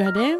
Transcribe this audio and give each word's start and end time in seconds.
Du 0.00 0.04
Heidi, 0.06 0.30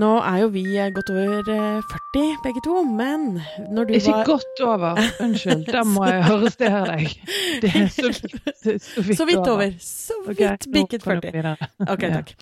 nå 0.00 0.10
er 0.24 0.38
jo 0.40 0.46
vi 0.54 0.62
eh, 0.80 0.88
godt 0.96 1.10
over 1.12 1.44
eh, 1.52 1.84
40 2.14 2.38
begge 2.40 2.60
to, 2.64 2.80
men 2.88 3.36
når 3.68 3.84
du 3.84 3.92
Ikke 3.98 4.14
var 4.14 4.24
godt 4.30 4.60
over. 4.64 4.96
Unnskyld, 5.20 5.66
da 5.68 5.82
må 5.84 6.06
jeg 6.08 6.24
arrestere 6.32 6.80
deg. 6.88 7.12
Det 7.60 7.68
er 7.68 7.92
så 7.92 8.08
så 8.16 8.24
vidt, 9.04 9.12
Så 9.18 9.26
vidt 9.28 9.44
over. 9.44 9.76
Så 9.76 10.16
vidt 10.30 10.64
bikket 10.72 11.04
kan 11.04 11.20
40. 11.20 11.68
Ok, 11.84 12.00
takk. 12.14 12.32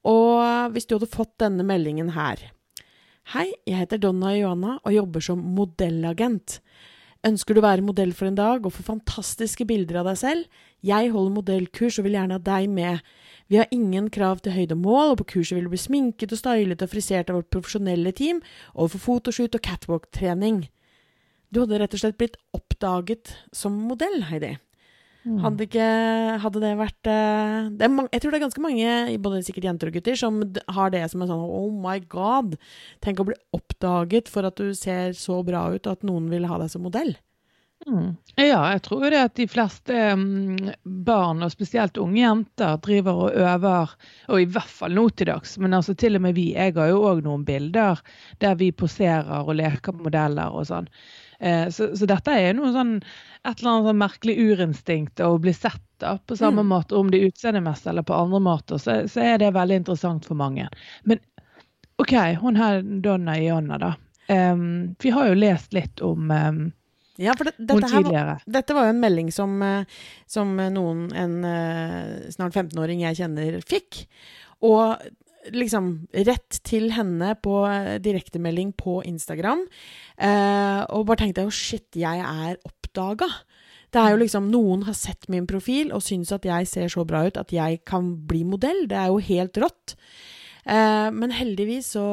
og 0.09 0.73
hvis 0.73 0.88
du 0.88 0.96
hadde 0.96 1.12
fått 1.12 1.36
denne 1.45 1.60
meldingen 1.60 2.16
her. 2.16 2.41
Hei, 3.36 3.52
jeg 3.68 3.84
heter 3.84 4.00
Donna 4.00 4.32
Johanna 4.38 4.80
og 4.80 4.96
jobber 4.96 5.20
som 5.28 5.45
modellagent. 5.60 6.64
Ønsker 7.22 7.54
du 7.54 7.60
å 7.60 7.68
være 7.68 7.84
modell 7.86 8.10
for 8.18 8.26
en 8.26 8.34
dag 8.38 8.64
og 8.66 8.72
få 8.74 8.82
fantastiske 8.82 9.62
bilder 9.68 10.00
av 10.00 10.08
deg 10.10 10.16
selv? 10.18 10.62
Jeg 10.82 11.12
holder 11.14 11.36
modellkurs 11.36 12.00
og 12.00 12.08
vil 12.08 12.16
gjerne 12.16 12.34
ha 12.34 12.42
deg 12.42 12.66
med. 12.74 12.98
Vi 13.46 13.60
har 13.60 13.70
ingen 13.70 14.08
krav 14.10 14.40
til 14.42 14.56
høyde 14.56 14.74
og 14.74 14.82
mål, 14.82 15.12
og 15.12 15.20
på 15.20 15.28
kurset 15.36 15.54
vil 15.54 15.68
du 15.68 15.70
bli 15.70 15.78
sminket 15.78 16.34
og 16.34 16.40
stylet 16.40 16.82
og 16.82 16.90
frisert 16.90 17.30
av 17.30 17.38
vårt 17.38 17.52
profesjonelle 17.54 18.10
team, 18.18 18.40
få 18.74 19.02
fotoshoot 19.06 19.54
og 19.54 19.62
catwalk-trening. 19.68 20.64
Du 21.54 21.62
hadde 21.62 21.78
rett 21.78 21.94
og 21.94 22.02
slett 22.02 22.18
blitt 22.18 22.40
oppdaget 22.56 23.36
som 23.54 23.77
modell, 23.86 24.24
Heidi. 24.27 24.56
Mm. 25.22 25.38
Hadde, 25.44 25.66
ikke, 25.68 25.88
hadde 26.42 26.60
det 26.64 26.70
vært 26.80 27.08
eh, 27.10 27.69
det 27.78 27.86
er 27.86 27.92
mange, 27.94 28.10
Jeg 28.10 28.24
tror 28.24 28.33
det 28.33 28.38
er 28.41 28.42
ganske 28.42 28.62
mange, 28.64 28.94
både 29.22 29.42
sikkert 29.47 29.69
jenter 29.69 29.91
og 29.91 29.98
gutter, 29.98 30.16
som 30.19 30.41
har 30.74 30.91
det 30.91 31.02
som 31.12 31.22
en 31.22 31.30
sånn 31.30 31.44
Oh 31.47 31.69
my 31.70 32.00
god! 32.10 32.56
Tenk 33.05 33.22
å 33.22 33.28
bli 33.28 33.36
oppdaget 33.55 34.32
for 34.32 34.48
at 34.48 34.58
du 34.58 34.72
ser 34.74 35.14
så 35.14 35.38
bra 35.47 35.69
ut 35.70 35.86
at 35.86 36.02
noen 36.06 36.27
vil 36.32 36.48
ha 36.50 36.58
deg 36.58 36.72
som 36.72 36.82
modell. 36.82 37.14
Mm. 37.86 38.14
Ja, 38.38 38.60
jeg 38.72 38.82
tror 38.86 39.08
det 39.10 39.19
at 39.19 39.34
de 39.38 39.47
fleste 39.50 39.94
mm, 40.19 40.70
barn, 41.06 41.42
og 41.42 41.50
spesielt 41.52 41.98
unge 42.00 42.20
jenter, 42.20 42.78
driver 42.82 43.25
og 43.27 43.38
øver, 43.42 43.94
og 44.30 44.42
i 44.42 44.47
hvert 44.54 44.70
fall 44.70 44.94
nå 44.97 45.08
til 45.10 45.30
dags, 45.32 45.56
men 45.62 45.75
altså 45.77 45.97
til 45.98 46.19
og 46.19 46.25
med 46.27 46.36
vi. 46.38 46.52
Jeg 46.54 46.77
har 46.78 46.92
jo 46.92 47.02
òg 47.10 47.25
noen 47.27 47.47
bilder 47.47 48.02
der 48.42 48.58
vi 48.60 48.70
poserer 48.75 49.42
og 49.42 49.56
leker 49.58 49.98
modeller 49.98 50.54
og 50.54 50.69
sånn. 50.70 50.91
Eh, 51.42 51.68
så, 51.74 51.90
så 51.98 52.06
dette 52.06 52.34
er 52.38 52.54
noe 52.54 52.70
sånn 52.74 52.96
et 53.02 53.58
eller 53.58 53.70
annet 53.72 53.88
sånn 53.88 53.98
merkelig 53.98 54.34
urinstinkt 54.38 55.22
å 55.26 55.32
bli 55.42 55.54
sett 55.56 55.82
da, 55.98 56.14
på 56.18 56.36
samme 56.38 56.62
Mm. 56.62 56.68
måte, 56.70 56.94
om 56.98 57.10
det 57.10 57.18
er 57.18 57.32
utseendemessig 57.32 57.90
eller 57.90 58.06
på 58.06 58.14
andre 58.14 58.38
måter, 58.42 58.78
så, 58.78 59.00
så 59.10 59.22
er 59.22 59.40
det 59.42 59.52
veldig 59.54 59.80
interessant 59.82 60.26
for 60.26 60.38
mange. 60.38 60.68
Men 61.02 61.18
OK, 62.02 62.14
hun 62.42 62.56
her 62.58 62.82
Donna 62.82 63.34
Ionna, 63.38 63.78
da. 63.78 63.90
Um, 64.30 64.94
vi 65.02 65.10
har 65.10 65.28
jo 65.28 65.34
lest 65.34 65.74
litt 65.74 66.00
om 66.02 66.30
um, 66.30 66.60
Ja, 67.18 67.34
for 67.38 67.50
det, 67.50 67.56
dette, 67.58 67.90
her 67.90 68.38
dette 68.46 68.74
var 68.74 68.86
jo 68.86 68.94
en 68.94 69.02
melding 69.02 69.32
som, 69.34 69.58
eh, 69.62 69.84
som 70.30 70.54
noen, 70.56 71.08
en 71.12 71.34
eh, 71.44 72.30
snart 72.32 72.54
15-åring 72.54 73.02
jeg 73.02 73.18
kjenner, 73.18 73.58
fikk. 73.66 74.04
Og 74.62 75.02
liksom 75.50 75.92
rett 76.26 76.60
til 76.66 76.90
henne 76.94 77.34
på 77.42 77.62
eh, 77.68 77.96
direktemelding 78.02 78.72
på 78.78 79.00
Instagram. 79.08 79.64
Eh, 80.16 80.82
og 80.94 81.08
bare 81.08 81.24
tenkte 81.24 81.42
jeg 81.42 81.50
jo 81.50 81.56
shit, 81.56 81.88
jeg 81.98 82.22
er 82.22 82.60
oppdaga. 82.68 83.28
Det 83.92 84.00
er 84.00 84.14
jo 84.14 84.22
liksom 84.22 84.48
Noen 84.52 84.86
har 84.86 84.96
sett 84.96 85.28
min 85.32 85.46
profil 85.48 85.90
og 85.92 86.04
syns 86.04 86.32
at 86.32 86.46
jeg 86.48 86.68
ser 86.70 86.92
så 86.92 87.04
bra 87.08 87.26
ut 87.28 87.40
at 87.40 87.52
jeg 87.52 87.82
kan 87.88 88.14
bli 88.28 88.44
modell. 88.48 88.86
Det 88.88 88.96
er 88.98 89.10
jo 89.12 89.20
helt 89.32 89.58
rått. 89.60 89.96
Eh, 90.64 91.08
men 91.12 91.34
heldigvis 91.34 91.92
så 91.97 92.06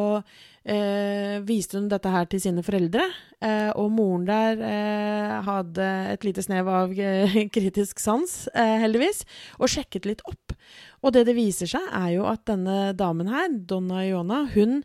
eh, 0.64 1.40
viste 1.46 1.78
hun 1.80 1.90
dette 1.92 2.12
her 2.12 2.28
til 2.30 2.42
sine 2.44 2.64
foreldre, 2.66 3.06
eh, 3.44 3.70
og 3.76 3.92
moren 3.96 4.26
der 4.28 4.64
eh, 4.66 5.36
hadde 5.46 5.88
et 6.16 6.28
lite 6.28 6.44
snev 6.46 6.70
av 6.72 6.94
eh, 6.94 7.40
kritisk 7.56 8.02
sans, 8.04 8.36
eh, 8.54 8.76
heldigvis, 8.84 9.24
og 9.60 9.72
sjekket 9.72 10.10
litt 10.10 10.26
opp. 10.30 10.56
Og 11.04 11.16
det 11.16 11.26
det 11.30 11.38
viser 11.38 11.70
seg, 11.72 11.86
er 11.96 12.14
jo 12.18 12.28
at 12.28 12.44
denne 12.50 12.92
damen 12.98 13.32
her, 13.32 13.48
Donna 13.70 14.04
Iona, 14.04 14.44
hun 14.56 14.82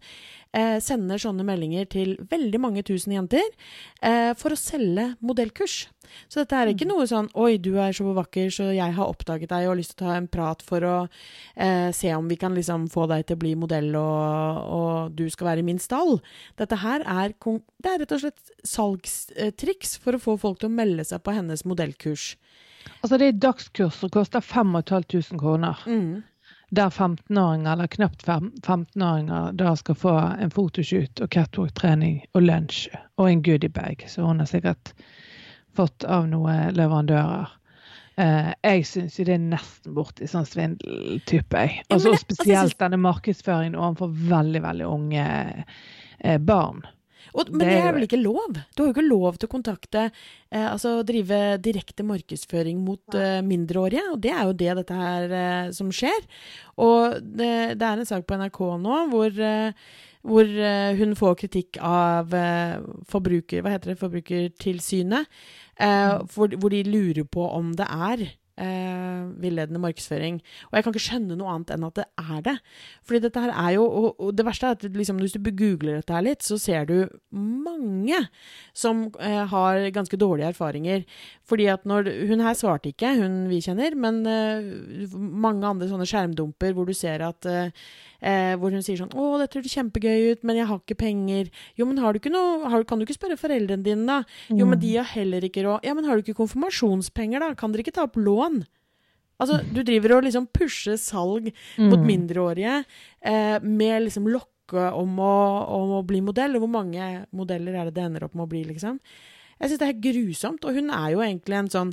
eh, 0.55 0.77
sender 0.83 1.21
sånne 1.21 1.45
meldinger 1.47 1.89
til 1.91 2.15
veldig 2.31 2.61
mange 2.63 2.85
tusen 2.87 3.17
jenter 3.17 3.45
eh, 4.01 4.33
for 4.39 4.55
å 4.55 4.59
selge 4.59 5.11
modellkurs. 5.25 5.77
Så 6.29 6.43
dette 6.43 6.59
er 6.59 6.71
ikke 6.71 6.89
noe 6.89 7.07
sånn 7.09 7.31
'oi, 7.33 7.57
du 7.59 7.75
er 7.81 7.95
så 7.97 8.13
vakker, 8.17 8.51
så 8.53 8.69
jeg 8.77 8.97
har 8.97 9.11
oppdaget 9.11 9.51
deg 9.51 9.67
og 9.67 9.75
har 9.75 9.81
lyst 9.81 9.97
til 9.97 10.07
å 10.07 10.11
ta 10.11 10.19
en 10.19 10.29
prat 10.31 10.63
for 10.63 10.85
å 10.87 10.97
eh, 11.57 11.91
se 11.97 12.13
om 12.15 12.29
vi 12.31 12.39
kan 12.41 12.55
liksom 12.55 12.87
få 12.93 13.09
deg 13.11 13.27
til 13.27 13.39
å 13.39 13.43
bli 13.45 13.55
modell, 13.59 13.91
og, 13.99 14.69
og 14.79 15.17
du 15.17 15.27
skal 15.33 15.53
være 15.53 15.65
i 15.65 15.69
min 15.71 15.83
stall'. 15.83 16.21
Dette 16.61 16.81
her 16.85 17.03
er, 17.03 17.35
det 17.35 17.91
er 17.91 18.05
rett 18.05 18.15
og 18.15 18.25
slett 18.25 18.55
salgstriks 18.65 19.99
for 19.99 20.17
å 20.17 20.23
få 20.23 20.39
folk 20.41 20.61
til 20.61 20.71
å 20.71 20.77
melde 20.77 21.07
seg 21.09 21.25
på 21.25 21.35
hennes 21.35 21.65
modellkurs. 21.69 22.35
Altså 23.01 23.19
det 23.21 23.27
er 23.29 23.41
dagskurs 23.41 23.99
som 24.01 24.13
koster 24.13 24.45
5500 24.45 25.41
kroner. 25.41 25.81
Mm. 25.89 26.23
Der 26.75 26.91
15-åringer, 26.91 27.73
eller 27.73 27.87
knapt 27.93 28.25
15-åringer, 28.27 29.53
da 29.59 29.75
skal 29.79 29.99
få 29.99 30.15
en 30.43 30.51
fotoshoot 30.51 31.21
og 31.23 31.31
catwalk-trening 31.31 32.23
og 32.35 32.47
lunsj 32.49 32.89
og 33.21 33.29
en 33.29 33.45
goodiebag, 33.47 34.07
så 34.11 34.25
hun 34.27 34.43
har 34.43 34.49
sikkert 34.51 34.95
fått 35.77 36.07
av 36.09 36.27
noen 36.31 36.75
leverandører. 36.75 37.53
Eh, 38.17 38.51
jeg 38.63 38.85
syns 38.87 39.19
jo 39.19 39.27
det 39.27 39.37
er 39.37 39.47
nesten 39.53 39.95
borti 39.95 40.27
sånn 40.31 40.47
svindeltype, 40.47 41.63
jeg. 41.63 41.85
Og 41.89 41.97
Altså, 41.97 42.15
og 42.15 42.21
spesielt 42.23 42.79
denne 42.79 43.01
markedsføringen 43.03 43.79
overfor 43.79 44.13
veldig, 44.35 44.63
veldig 44.63 44.87
unge 44.87 45.25
eh, 45.27 46.39
barn. 46.39 46.85
Og, 47.33 47.51
men 47.51 47.65
Det 47.65 47.73
det 47.73 47.81
er 47.81 47.95
vel 47.97 48.07
ikke 48.07 48.21
lov? 48.21 48.59
Du 48.75 48.83
har 48.83 48.91
jo 48.91 48.95
ikke 48.95 49.07
lov 49.07 49.39
til 49.39 49.49
å 49.49 49.53
kontakte 49.55 50.03
eh, 50.07 50.67
Altså 50.69 50.97
drive 51.07 51.41
direkte 51.65 52.07
markedsføring 52.07 52.81
mot 52.85 53.19
eh, 53.19 53.41
mindreårige, 53.45 54.05
og 54.13 54.21
det 54.25 54.33
er 54.35 54.43
jo 54.45 54.57
det 54.65 54.77
dette 54.81 54.99
her 54.99 55.37
eh, 55.41 55.71
som 55.77 55.93
skjer. 55.95 56.27
Og 56.85 57.19
det, 57.23 57.53
det 57.81 57.89
er 57.89 58.03
en 58.03 58.11
sak 58.11 58.27
på 58.29 58.39
NRK 58.41 58.61
nå 58.85 59.01
hvor, 59.13 59.41
eh, 59.49 59.91
hvor 60.25 60.45
eh, 60.69 60.95
hun 61.01 61.17
får 61.19 61.37
kritikk 61.45 61.81
av 61.81 62.35
eh, 62.37 62.79
forbruker... 63.11 63.65
Hva 63.65 63.75
heter 63.75 63.95
det? 63.95 64.01
Forbrukertilsynet. 64.03 65.29
Eh, 65.81 66.15
hvor, 66.35 66.55
hvor 66.61 66.71
de 66.75 66.85
lurer 66.87 67.27
på 67.27 67.49
om 67.51 67.75
det 67.79 67.89
er 67.91 68.29
eh, 68.61 69.25
villedende 69.43 69.81
markedsføring. 69.83 70.41
Og 70.71 70.77
jeg 70.77 70.85
kan 70.85 70.95
ikke 70.95 71.05
skjønne 71.07 71.39
noe 71.39 71.53
annet 71.53 71.75
enn 71.75 71.87
at 71.89 71.99
det 72.01 72.07
er 72.21 72.45
det. 72.47 72.57
Fordi 73.07 73.23
dette 73.25 73.45
her 73.45 73.53
er 73.55 73.75
jo 73.77 73.85
Og, 73.85 74.21
og 74.21 74.35
det 74.37 74.47
verste 74.47 74.67
er 74.67 74.77
at 74.79 74.85
liksom, 74.85 75.21
hvis 75.23 75.37
du 75.37 75.41
googler 75.45 76.01
dette 76.01 76.15
her 76.15 76.25
litt, 76.25 76.43
så 76.43 76.59
ser 76.59 76.87
du 76.89 77.09
mange 77.31 78.19
som 78.73 79.07
eh, 79.21 79.45
har 79.51 79.91
ganske 79.95 80.19
dårlige 80.19 80.51
erfaringer. 80.55 81.05
Fordi 81.45 81.69
at 81.71 81.85
når 81.85 82.11
Hun 82.29 82.41
her 82.41 82.55
svarte 82.55 82.91
ikke, 82.91 83.15
hun 83.21 83.49
vi 83.49 83.61
kjenner, 83.65 83.95
men 83.95 84.25
eh, 84.27 85.15
mange 85.15 85.67
andre 85.67 85.89
sånne 85.89 86.09
skjermdumper 86.09 86.75
hvor 86.75 86.89
du 86.89 86.95
ser 86.97 87.23
at 87.27 87.47
eh, 88.25 88.55
Hvor 88.57 88.73
hun 88.73 88.81
sier 88.83 88.97
sånn 88.97 89.13
'Å, 89.13 89.39
dette 89.43 89.59
høres 89.61 89.75
kjempegøy 89.77 90.33
ut, 90.33 90.45
men 90.49 90.57
jeg 90.57 90.67
har 90.67 90.79
ikke 90.81 90.97
penger'. 90.97 91.51
Jo, 91.77 91.85
men 91.87 91.99
har 92.01 92.13
du 92.15 92.19
ikke 92.19 92.33
noe 92.33 92.71
har, 92.71 92.85
Kan 92.89 92.99
du 92.99 93.05
ikke 93.05 93.19
spørre 93.21 93.37
foreldrene 93.37 93.85
dine, 93.85 94.07
da? 94.07 94.25
Jo, 94.51 94.65
men 94.67 94.79
de 94.81 94.95
har 94.97 95.05
heller 95.13 95.41
ikke 95.45 95.63
råd. 95.67 95.85
Ja, 95.85 95.93
men 95.95 96.05
har 96.09 96.17
du 96.17 96.23
ikke 96.25 96.39
konfirmasjonspenger, 96.41 97.41
da? 97.41 97.55
Kan 97.55 97.73
dere 97.73 97.85
ikke 97.85 97.93
ta 97.95 98.03
opp 98.09 98.17
lån? 98.17 98.65
Altså, 99.41 99.59
du 99.75 99.83
driver 99.83 100.17
og 100.19 100.25
liksom 100.25 100.47
pusher 100.53 100.97
salg 100.97 101.53
mot 101.77 101.99
Mm. 101.99 102.07
mindreårige 102.07 102.85
eh, 103.23 103.59
med 103.61 104.03
liksom 104.05 104.27
lokke 104.31 104.93
om 104.95 105.17
å, 105.19 105.69
om 105.69 105.91
å 106.01 106.07
bli 106.07 106.21
modell. 106.23 106.55
Og 106.57 106.63
hvor 106.63 106.71
mange 106.71 107.27
modeller 107.33 107.75
er 107.75 107.85
det 107.91 107.95
det 107.95 108.05
ender 108.05 108.25
opp 108.25 108.35
med 108.35 108.47
å 108.47 108.49
bli, 108.49 108.65
liksom? 108.65 109.01
Jeg 109.61 109.71
syns 109.71 109.79
det 109.81 109.89
er 109.89 110.01
grusomt. 110.13 110.65
Og 110.65 110.75
hun 110.75 110.89
er 110.91 111.11
jo 111.13 111.19
egentlig 111.19 111.59
en 111.59 111.69
sånn 111.69 111.93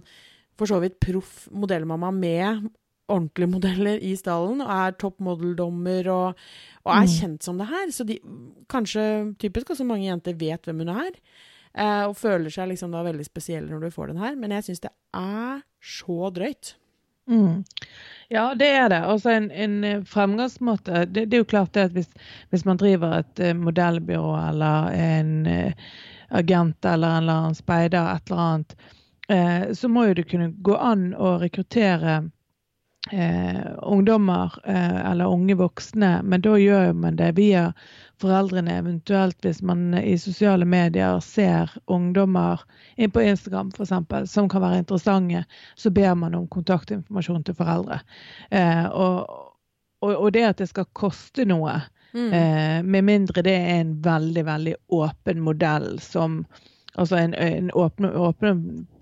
for 0.55 0.67
så 0.67 0.79
vidt 0.79 0.99
proff 0.99 1.47
modellmamma 1.51 2.11
med 2.13 2.69
ordentlige 3.11 3.51
modeller 3.51 4.01
i 4.01 4.15
stallen, 4.19 4.63
og 4.63 4.73
er 4.73 4.97
toppmodeldommer 5.01 6.09
og, 6.13 6.43
og 6.85 6.91
er 6.95 7.05
Mm. 7.05 7.13
kjent 7.19 7.43
som 7.47 7.61
det 7.61 7.69
her. 7.69 7.87
Så 7.91 8.07
de, 8.07 8.19
kanskje 8.71 9.35
typisk 9.39 9.69
også 9.69 9.85
mange 9.87 10.07
jenter 10.07 10.33
vet 10.33 10.65
hvem 10.65 10.85
hun 10.85 10.93
er. 10.95 11.11
Eh, 11.73 12.03
og 12.03 12.17
føler 12.19 12.51
seg 12.51 12.67
liksom 12.71 12.91
da 12.91 13.03
veldig 13.05 13.25
spesielle 13.25 13.69
når 13.71 13.85
du 13.87 13.95
får 13.95 14.11
den 14.11 14.23
her. 14.23 14.35
Men 14.35 14.51
jeg 14.51 14.63
syns 14.67 14.83
det 14.83 14.91
er 15.15 15.61
så 15.79 16.31
drøyt. 16.35 16.75
Mm. 17.29 17.63
Ja, 18.29 18.53
det 18.57 18.67
er 18.67 18.89
det. 18.89 19.01
Altså 19.07 19.29
en, 19.29 19.51
en 19.51 19.83
eh, 19.83 20.01
fremgangsmåte 20.03 21.05
det, 21.05 21.27
det 21.29 21.37
er 21.37 21.43
jo 21.43 21.51
klart 21.51 21.73
det 21.77 21.85
at 21.87 21.93
hvis, 21.95 22.09
hvis 22.49 22.65
man 22.65 22.79
driver 22.81 23.19
et 23.19 23.39
uh, 23.39 23.53
modellbyrå 23.55 24.33
eller 24.49 24.89
en 24.97 25.31
uh, 25.47 25.71
agent 26.29 26.85
eller 26.85 27.07
en 27.07 27.23
eller 27.23 27.33
annen 27.43 27.55
speider, 27.55 28.09
et 28.15 28.31
eller 28.31 28.41
annet, 28.47 28.75
uh, 29.31 29.73
så 29.77 29.87
må 29.87 30.07
jo 30.09 30.17
det 30.19 30.27
kunne 30.31 30.51
gå 30.65 30.75
an 30.75 31.11
å 31.15 31.37
rekruttere 31.43 32.17
eh, 33.11 33.61
ungdommer 33.81 34.53
eh, 34.65 35.11
eller 35.11 35.25
unge 35.25 35.55
voksne, 35.57 36.21
men 36.23 36.41
da 36.41 36.57
gjør 36.59 36.93
man 36.93 37.15
det 37.15 37.31
via 37.39 37.71
foreldrene, 38.21 38.77
eventuelt 38.77 39.37
hvis 39.41 39.61
man 39.65 39.93
i 39.97 40.17
sosiale 40.21 40.65
medier 40.65 41.19
ser 41.25 41.71
ungdommer 41.89 42.61
inn 42.95 43.11
på 43.11 43.23
Instagram 43.25 43.71
for 43.73 43.83
eksempel, 43.87 44.27
som 44.27 44.49
kan 44.49 44.61
være 44.61 44.83
interessante, 44.83 45.45
så 45.75 45.89
ber 45.89 46.13
man 46.15 46.35
om 46.37 46.47
kontaktinformasjon 46.47 47.43
til 47.43 47.57
foreldre. 47.57 48.01
Eh, 48.51 48.85
og, 48.85 49.25
og, 50.01 50.13
og 50.15 50.29
det 50.33 50.45
at 50.51 50.61
det 50.61 50.69
skal 50.69 50.89
koste 50.93 51.45
noe, 51.49 51.81
Mm. 52.13 52.33
eh, 52.33 52.83
med 52.83 53.03
mindre 53.07 53.39
det 53.41 53.53
er 53.55 53.77
en 53.79 53.93
veldig, 54.03 54.41
veldig 54.43 54.73
åpen 54.91 55.37
modell 55.39 55.93
som 56.03 56.41
altså 56.99 57.15
en, 57.15 57.33
en 57.33 57.69
åpen, 57.71 58.05
åpne 58.05 58.51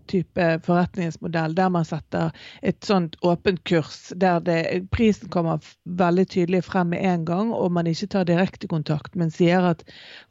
type 0.10 0.48
forretningsmodell 0.66 1.54
der 1.58 1.70
man 1.74 1.86
setter 1.88 2.34
et 2.66 2.84
sånt 2.86 3.16
åpent 3.26 3.62
kurs 3.70 4.10
der 4.20 4.42
det, 4.44 4.60
prisen 4.96 5.30
kommer 5.34 5.64
veldig 6.00 6.26
tydelig 6.34 6.64
frem 6.68 6.92
med 6.94 7.06
en 7.06 7.26
gang, 7.30 7.54
og 7.54 7.72
man 7.78 7.88
ikke 7.90 8.10
tar 8.16 8.28
direktekontakt, 8.30 9.16
men 9.16 9.32
sier 9.34 9.70
at 9.72 9.84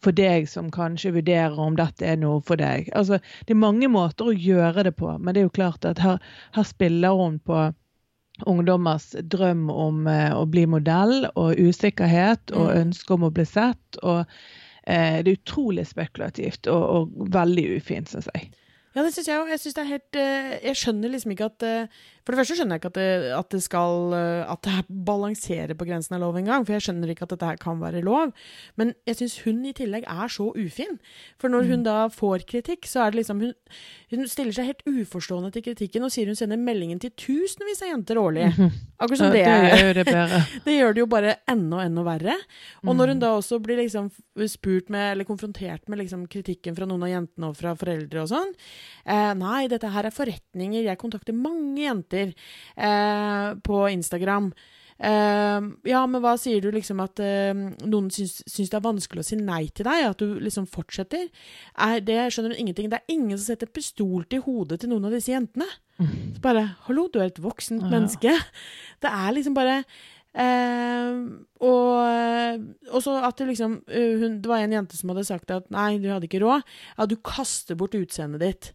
for 0.04 0.14
deg 0.16 0.48
som 0.50 0.70
kanskje 0.74 1.14
vurderer 1.16 1.58
om 1.62 1.78
dette 1.78 2.06
er 2.06 2.18
noe 2.20 2.42
for 2.44 2.60
deg. 2.60 2.90
Altså, 2.98 3.20
det 3.46 3.54
er 3.56 3.62
mange 3.62 3.88
måter 3.92 4.30
å 4.32 4.36
gjøre 4.36 4.88
det 4.88 4.96
på, 4.98 5.14
men 5.18 5.34
det 5.34 5.42
er 5.44 5.48
jo 5.48 5.58
klart 5.60 5.86
at 5.88 6.02
her, 6.02 6.18
her 6.58 6.66
spiller 6.68 7.16
hun 7.18 7.38
på 7.46 7.68
ungdommers 8.46 9.10
drøm 9.26 9.66
om 9.70 10.06
eh, 10.06 10.30
å 10.30 10.44
bli 10.46 10.62
modell, 10.70 11.26
og 11.34 11.58
usikkerhet 11.58 12.52
og 12.54 12.68
Mm. 12.68 12.76
ønske 12.84 13.14
om 13.14 13.24
å 13.26 13.32
bli 13.34 13.44
sett. 13.44 13.98
og 14.02 14.20
eh, 14.86 15.22
Det 15.22 15.32
er 15.32 15.38
utrolig 15.40 15.86
spekulativt 15.86 16.66
og, 16.70 16.82
og 17.18 17.32
veldig 17.34 17.64
ufint, 17.76 18.08
syns 18.08 18.28
jeg. 18.34 18.50
Ja, 18.96 19.02
det 19.04 19.12
syns 19.14 19.28
jeg 19.28 19.40
òg. 19.42 19.50
Jeg 19.52 19.60
eh, 20.16 20.54
Jeg 20.64 20.78
skjønner 20.80 21.12
liksom 21.12 21.34
ikke 21.34 21.48
at 21.50 21.66
eh, 21.68 21.98
For 22.28 22.36
det 22.36 22.42
første 22.42 22.58
skjønner 22.58 22.76
jeg 22.76 22.82
ikke 22.82 22.90
at 22.92 22.98
det, 22.98 23.32
at 23.32 23.54
det 23.54 23.58
skal 23.64 24.12
eh, 24.12 24.50
At 24.52 24.66
det 24.66 24.82
balanserer 25.08 25.72
på 25.78 25.86
grensen 25.88 26.18
av 26.18 26.20
lov 26.26 26.36
engang. 26.36 26.66
For 26.68 26.76
jeg 26.76 26.84
skjønner 26.84 27.08
ikke 27.08 27.24
at 27.24 27.30
dette 27.32 27.48
her 27.48 27.60
kan 27.62 27.78
være 27.80 28.02
lov. 28.04 28.34
Men 28.76 28.92
jeg 29.08 29.16
syns 29.22 29.38
hun 29.46 29.62
i 29.64 29.72
tillegg 29.72 30.04
er 30.04 30.28
så 30.28 30.50
ufin. 30.52 30.98
For 31.40 31.48
når 31.48 31.70
hun 31.70 31.86
da 31.86 31.94
får 32.12 32.44
kritikk, 32.50 32.84
så 32.84 33.06
er 33.06 33.14
det 33.14 33.22
liksom 33.22 33.40
Hun, 33.40 33.54
hun 34.12 34.28
stiller 34.28 34.52
seg 34.52 34.68
helt 34.68 34.84
uforstående 34.84 35.54
til 35.54 35.64
kritikken 35.70 36.04
og 36.04 36.12
sier 36.12 36.28
hun 36.28 36.36
sender 36.36 36.60
meldingen 36.60 37.00
til 37.00 37.14
tusenvis 37.16 37.80
av 37.86 37.94
jenter 37.94 38.20
årlig. 38.20 38.50
Akkurat 39.00 39.22
som 39.22 39.32
Ja, 39.32 39.32
det, 39.32 39.72
det 39.72 39.80
gjør 39.80 39.98
det 40.02 40.44
det 40.66 40.76
gjør 40.76 40.96
det 40.98 41.02
jo 41.04 41.08
bare 41.16 41.34
enda 41.48 41.80
enda 41.86 42.04
verre. 42.04 42.36
Og 42.84 42.92
når 42.92 43.14
hun 43.14 43.24
da 43.24 43.32
også 43.38 43.60
blir 43.64 43.80
liksom 43.80 44.10
spurt 44.52 44.92
med, 44.92 45.14
eller 45.14 45.28
konfrontert 45.28 45.88
med 45.88 46.02
liksom 46.02 46.28
kritikken 46.28 46.76
fra 46.76 46.84
noen 46.88 47.08
av 47.08 47.14
jentene 47.14 47.48
og 47.48 47.56
fra 47.56 47.72
foreldre 47.78 48.26
og 48.26 48.30
sånn 48.30 48.52
eh, 49.08 49.32
Nei, 49.38 49.64
dette 49.72 49.88
her 49.94 50.08
er 50.08 50.14
forretninger. 50.14 50.84
Jeg 50.84 51.00
kontakter 51.00 51.36
mange 51.36 51.86
jenter 51.86 52.17
eh, 52.26 53.46
på 53.64 53.84
Instagram. 53.92 54.50
Eh, 54.98 55.66
ja, 55.86 56.00
men 56.10 56.22
hva 56.24 56.32
sier 56.40 56.62
du 56.64 56.72
liksom 56.74 56.98
at 57.04 57.20
eh, 57.22 57.54
noen 57.86 58.08
syns, 58.10 58.40
syns 58.50 58.72
det 58.72 58.78
er 58.80 58.86
vanskelig 58.88 59.22
å 59.22 59.28
si 59.28 59.38
nei 59.38 59.68
til 59.70 59.86
deg? 59.86 60.08
At 60.10 60.22
du 60.22 60.38
liksom 60.42 60.66
fortsetter? 60.70 61.28
Er, 61.78 62.00
det 62.02 62.20
skjønner 62.34 62.56
hun 62.56 62.64
ingenting. 62.64 62.90
Det 62.90 63.00
er 63.00 63.14
ingen 63.14 63.38
som 63.38 63.52
setter 63.52 63.70
pistol 63.70 64.26
til 64.30 64.42
hodet 64.46 64.82
til 64.82 64.90
noen 64.92 65.06
av 65.06 65.14
disse 65.14 65.30
jentene. 65.34 65.68
Så 65.98 66.42
bare 66.42 66.64
Hallo, 66.86 67.08
du 67.10 67.18
er 67.22 67.30
et 67.30 67.42
voksent 67.42 67.82
Ja. 67.82 67.90
menneske. 67.94 68.34
Det 69.02 69.10
er 69.10 69.34
liksom 69.38 69.58
bare 69.58 69.82
Uh, 70.38 71.40
og, 71.64 72.60
og 72.92 73.00
så 73.02 73.14
at 73.26 73.40
det 73.40 73.46
liksom 73.48 73.78
uh, 73.88 74.18
hun, 74.20 74.36
Det 74.44 74.46
var 74.46 74.60
en 74.62 74.74
jente 74.76 74.94
som 74.94 75.10
hadde 75.10 75.24
sagt 75.26 75.50
at 75.50 75.70
nei, 75.74 75.96
du 75.98 76.06
hadde 76.12 76.28
ikke 76.28 76.42
råd. 76.44 76.62
Ja, 76.98 77.06
du 77.08 77.16
kaster 77.16 77.74
bort 77.80 77.96
utseendet 77.98 78.44
ditt. 78.44 78.68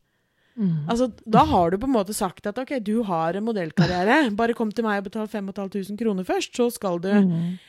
Mm. 0.56 0.86
Altså, 0.88 1.10
Da 1.26 1.44
har 1.50 1.72
du 1.72 1.78
på 1.82 1.88
en 1.90 1.96
måte 1.96 2.14
sagt 2.14 2.46
at 2.48 2.58
ok, 2.62 2.78
du 2.86 3.04
har 3.04 3.34
en 3.34 3.46
modellkarriere. 3.46 4.36
Bare 4.38 4.54
kom 4.54 4.72
til 4.72 4.86
meg 4.86 5.02
og 5.02 5.10
betal 5.10 5.28
5500 5.28 5.98
kroner 5.98 6.28
først, 6.28 6.56
så 6.56 6.70
skal 6.72 7.00
du 7.02 7.14
Mm. 7.14 7.60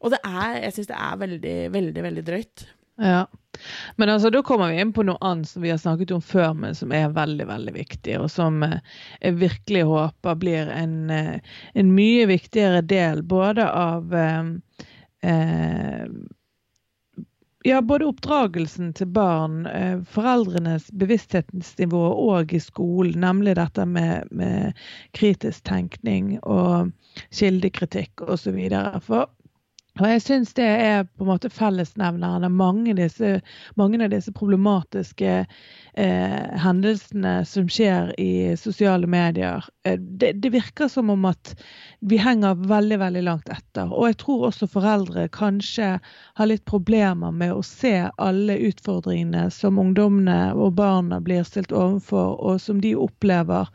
Og 0.00 0.12
det 0.12 0.18
er, 0.22 0.60
jeg 0.62 0.72
syns 0.76 0.86
det 0.86 0.96
er 0.96 1.16
veldig, 1.18 1.56
veldig, 1.74 2.02
veldig 2.02 2.22
drøyt. 2.22 2.66
Ja. 3.02 3.26
Men 3.96 4.08
altså, 4.12 4.30
da 4.30 4.42
kommer 4.46 4.70
vi 4.70 4.78
inn 4.82 4.92
på 4.94 5.02
noe 5.06 5.18
annet 5.24 5.48
som 5.50 5.62
vi 5.62 5.72
har 5.72 5.80
snakket 5.82 6.12
om 6.14 6.22
før, 6.22 6.52
men 6.54 6.74
som 6.78 6.92
er 6.94 7.10
veldig 7.14 7.46
veldig 7.48 7.74
viktig, 7.74 8.14
og 8.22 8.30
som 8.30 8.62
eh, 8.62 8.78
jeg 9.22 9.38
virkelig 9.40 9.84
håper 9.88 10.38
blir 10.38 10.70
en, 10.70 11.10
eh, 11.10 11.38
en 11.74 11.92
mye 11.94 12.26
viktigere 12.30 12.82
del 12.86 13.22
både 13.26 13.66
av 13.66 14.14
eh, 14.14 14.50
eh, 15.26 16.06
ja, 17.64 17.82
både 17.82 18.06
oppdragelsen 18.06 18.92
til 18.94 19.08
barn, 19.14 19.66
eh, 19.66 19.98
foreldrenes 20.06 20.90
bevissthetsnivå 20.94 22.02
og 22.28 22.52
i 22.54 22.60
skolen, 22.62 23.20
nemlig 23.24 23.56
dette 23.58 23.86
med, 23.86 24.30
med 24.30 24.78
kritisk 25.16 25.64
tenkning 25.68 26.36
og 26.42 26.92
kildekritikk 27.34 28.22
osv. 28.28 28.60
For 29.06 29.26
og 29.98 30.06
jeg 30.06 30.22
syns 30.22 30.54
det 30.54 30.66
er 30.66 31.06
på 31.06 31.24
en 31.24 31.30
måte 31.32 31.50
fellesnevneren 31.50 32.46
av 32.46 32.54
mange, 32.54 32.94
mange 33.78 34.00
av 34.04 34.12
disse 34.12 34.32
problematiske 34.36 35.32
eh, 35.42 36.58
hendelsene 36.62 37.34
som 37.48 37.68
skjer 37.70 38.12
i 38.20 38.56
sosiale 38.60 39.08
medier. 39.10 39.64
Eh, 39.84 39.98
det, 39.98 40.36
det 40.42 40.52
virker 40.54 40.88
som 40.92 41.10
om 41.10 41.26
at 41.28 41.54
vi 42.00 42.20
henger 42.22 42.60
veldig 42.70 42.98
veldig 43.02 43.24
langt 43.26 43.50
etter. 43.50 43.90
Og 43.90 44.10
jeg 44.10 44.18
tror 44.22 44.46
også 44.48 44.70
foreldre 44.70 45.26
kanskje 45.34 45.96
har 46.38 46.50
litt 46.50 46.66
problemer 46.68 47.34
med 47.34 47.56
å 47.56 47.64
se 47.66 47.96
alle 48.16 48.58
utfordringene 48.70 49.48
som 49.54 49.80
ungdommene 49.82 50.52
og 50.54 50.76
barna 50.78 51.18
blir 51.24 51.42
stilt 51.48 51.74
overfor, 51.74 52.38
og 52.38 52.62
som 52.62 52.82
de 52.84 52.94
opplever 52.94 53.66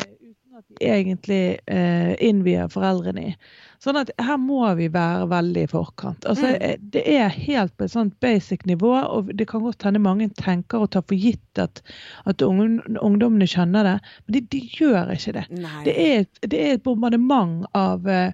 eh, 0.00 0.10
uten 0.18 0.58
at 0.58 0.63
de 0.63 0.63
egentlig 0.80 1.58
eh, 1.68 2.14
innvier 2.24 2.68
foreldrene 2.72 3.28
i. 3.30 3.36
Sånn 3.84 3.98
at 4.00 4.10
her 4.18 4.38
må 4.40 4.62
vi 4.78 4.86
være 4.88 5.26
veldig 5.28 5.62
i 5.66 5.68
forkant. 5.68 6.24
Altså, 6.24 6.46
Mm. 6.54 6.62
eh, 6.62 6.76
Det 6.80 7.02
er 7.06 7.28
helt 7.28 7.76
på 7.76 7.84
et 7.84 7.90
sånt 7.92 8.14
basic 8.20 8.64
nivå, 8.66 8.92
og 9.10 9.30
det 9.36 9.46
kan 9.48 9.60
godt 9.62 9.82
hende 9.82 10.00
mange 10.00 10.30
tenker 10.40 10.80
og 10.80 10.90
tar 10.90 11.02
for 11.02 11.14
gitt 11.16 11.58
at, 11.58 11.82
at 12.26 12.40
ungdom, 12.42 12.96
ungdommene 13.02 13.46
skjønner 13.46 13.84
det, 13.84 14.00
men 14.26 14.32
de, 14.32 14.40
de 14.40 14.60
gjør 14.78 15.12
ikke 15.12 15.32
det. 15.32 15.46
Det 15.84 15.96
er, 15.98 16.20
et- 16.20 16.50
det 16.50 16.60
er 16.60 16.72
et 16.74 16.82
bombardement 16.82 17.66
av 17.74 18.06
eh, 18.08 18.32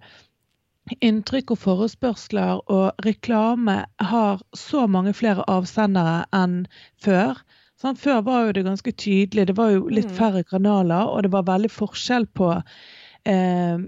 inntrykk 1.02 1.52
og 1.54 1.58
forespørsler, 1.62 2.60
og 2.70 2.92
reklame 3.06 3.84
har 4.00 4.40
så 4.56 4.86
mange 4.90 5.12
flere 5.14 5.44
avsendere 5.48 6.24
enn 6.34 6.66
før. 7.02 7.36
Sant? 7.80 7.98
Før 8.02 8.20
var 8.26 8.46
jo 8.46 8.52
det 8.58 8.64
ganske 8.66 8.92
tydelig, 8.92 9.46
det 9.48 9.56
var 9.56 9.70
jo 9.72 9.86
litt 9.88 10.10
Mm. 10.10 10.16
færre 10.18 10.42
kanaler, 10.44 11.06
og 11.08 11.22
det 11.24 11.30
var 11.32 11.42
veldig 11.48 11.70
forskjell 11.72 12.26
på 12.36 12.62
eh, 13.26 13.78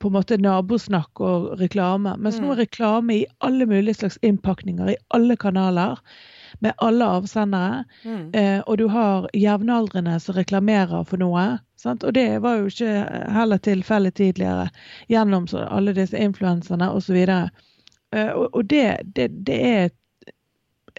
på 0.00 0.08
en 0.08 0.14
måte 0.16 0.36
nabosnakk 0.40 1.20
og 1.20 1.58
reklame. 1.60 2.16
Mens 2.18 2.38
nå 2.40 2.46
Mm. 2.48 2.52
er 2.52 2.56
reklame 2.64 3.14
i 3.14 3.26
alle 3.40 3.66
mulige 3.66 3.94
slags 3.94 4.18
innpakninger, 4.22 4.88
i 4.90 4.96
alle 5.14 5.36
kanaler, 5.36 5.98
med 6.60 6.72
alle 6.82 7.04
avsendere. 7.04 7.84
Mm. 8.04 8.30
Eh, 8.34 8.62
og 8.66 8.78
du 8.78 8.88
har 8.88 9.28
jevnaldrende 9.34 10.18
som 10.20 10.34
reklamerer 10.34 11.04
for 11.06 11.16
noe. 11.18 11.58
Sant? 11.76 12.02
Og 12.04 12.12
det 12.14 12.40
var 12.42 12.56
jo 12.58 12.66
ikke 12.66 13.30
heller 13.32 13.58
tilfellet 13.58 14.14
tidligere, 14.14 14.70
gjennom 15.08 15.46
så, 15.46 15.68
alle 15.70 15.92
disse 15.92 16.18
influenserne 16.18 16.90
osv. 16.90 17.16
Eh, 18.12 18.30
og 18.34 18.50
og 18.56 18.68
det, 18.68 19.14
det, 19.14 19.44
det 19.46 19.60
er 19.64 19.84
et, 19.84 19.94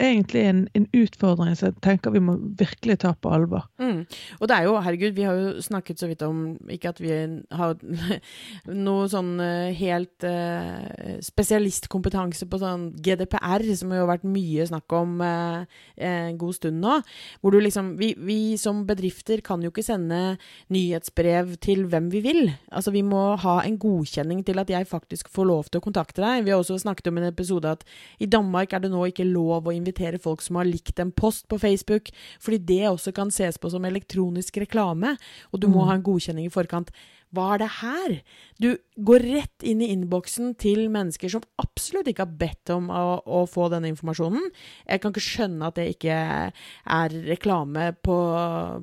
egentlig 0.00 0.42
en, 0.48 0.60
en 0.74 0.86
utfordring 0.96 1.54
som 1.56 1.68
jeg 1.70 1.80
tenker 1.84 2.14
vi 2.14 2.22
må 2.22 2.34
virkelig 2.58 2.98
ta 3.04 3.12
på 3.14 3.30
alvor. 3.32 3.66
Mm. 3.78 4.04
Og 4.40 4.48
det 4.50 4.56
er 4.56 4.66
jo, 4.66 4.74
herregud, 4.82 5.14
vi 5.16 5.26
har 5.26 5.38
jo 5.38 5.62
snakket 5.62 6.00
så 6.00 6.08
vidt 6.10 6.22
om 6.26 6.56
Ikke 6.72 6.90
at 6.90 7.00
vi 7.02 7.12
har 7.54 7.76
noe 8.88 9.06
sånn 9.10 9.32
eh, 9.42 9.74
helt 9.78 10.26
eh, 10.26 11.18
spesialistkompetanse 11.24 12.48
på 12.50 12.60
sånn 12.60 12.88
GDPR, 13.04 13.64
som 13.78 13.94
jo 13.94 14.02
har 14.02 14.10
vært 14.14 14.26
mye 14.28 14.66
snakk 14.68 14.96
om 14.96 15.22
eh, 15.24 15.80
en 16.10 16.40
god 16.40 16.58
stund 16.58 16.82
nå. 16.82 16.98
Hvor 17.40 17.54
du 17.54 17.60
liksom 17.62 17.94
vi, 18.00 18.12
vi 18.18 18.56
som 18.60 18.84
bedrifter 18.88 19.44
kan 19.44 19.62
jo 19.62 19.72
ikke 19.72 19.86
sende 19.86 20.36
nyhetsbrev 20.74 21.56
til 21.64 21.86
hvem 21.90 22.10
vi 22.12 22.24
vil. 22.24 22.42
Altså 22.74 22.94
Vi 22.94 23.04
må 23.06 23.34
ha 23.40 23.60
en 23.62 23.78
godkjenning 23.80 24.42
til 24.46 24.60
at 24.62 24.70
jeg 24.72 24.90
faktisk 24.90 25.30
får 25.32 25.50
lov 25.50 25.70
til 25.70 25.80
å 25.80 25.86
kontakte 25.86 26.24
deg. 26.24 26.44
Vi 26.46 26.54
har 26.54 26.62
også 26.62 26.80
snakket 26.82 27.10
om 27.10 27.20
en 27.20 27.30
episode 27.30 27.76
at 27.78 27.86
i 28.22 28.28
Danmark 28.30 28.72
er 28.74 28.84
det 28.84 28.92
nå 28.92 29.06
ikke 29.08 29.26
lov 29.28 29.68
å 29.68 29.74
invitere 29.74 29.83
folk 29.92 30.40
som 30.42 30.56
har 30.56 30.64
likt 30.64 30.98
en 30.98 31.12
post 31.12 31.48
på 31.48 31.58
Facebook, 31.58 32.10
fordi 32.40 32.58
det 32.58 32.88
også 32.88 33.12
kan 33.14 33.30
ses 33.30 33.58
på 33.58 33.70
som 33.70 33.84
elektronisk 33.84 34.56
reklame, 34.56 35.16
og 35.52 35.60
du 35.60 35.68
må 35.68 35.82
Mm. 35.82 35.86
ha 35.86 35.94
en 35.94 36.02
godkjenning 36.02 36.46
i 36.46 36.50
forkant. 36.50 36.90
Hva 37.34 37.54
er 37.54 37.58
det 37.58 37.68
her? 37.82 38.22
Du 38.60 38.78
går 39.02 39.18
rett 39.18 39.62
inn 39.62 39.82
i 39.82 39.88
innboksen 39.90 40.56
til 40.56 40.88
mennesker 40.88 41.28
som 41.28 41.42
absolutt 41.58 42.06
ikke 42.06 42.22
har 42.22 42.36
bedt 42.38 42.70
om 42.70 42.88
å, 42.90 43.22
å 43.26 43.48
få 43.50 43.68
denne 43.70 43.90
informasjonen. 43.90 44.50
Jeg 44.86 45.00
kan 45.00 45.10
ikke 45.10 45.20
skjønne 45.20 45.66
at 45.66 45.74
det 45.74 45.96
ikke 45.96 46.14
er 46.14 47.08
reklame 47.26 47.96
på, 48.06 48.18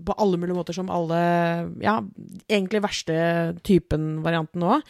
på 0.03 0.17
alle 0.17 0.37
mulige 0.37 0.57
måter, 0.57 0.73
som 0.73 0.89
alle 0.89 1.71
Ja, 1.81 2.01
egentlig 2.49 2.83
verste 2.83 3.57
typen 3.63 4.21
varianten 4.21 4.59
nå. 4.59 4.81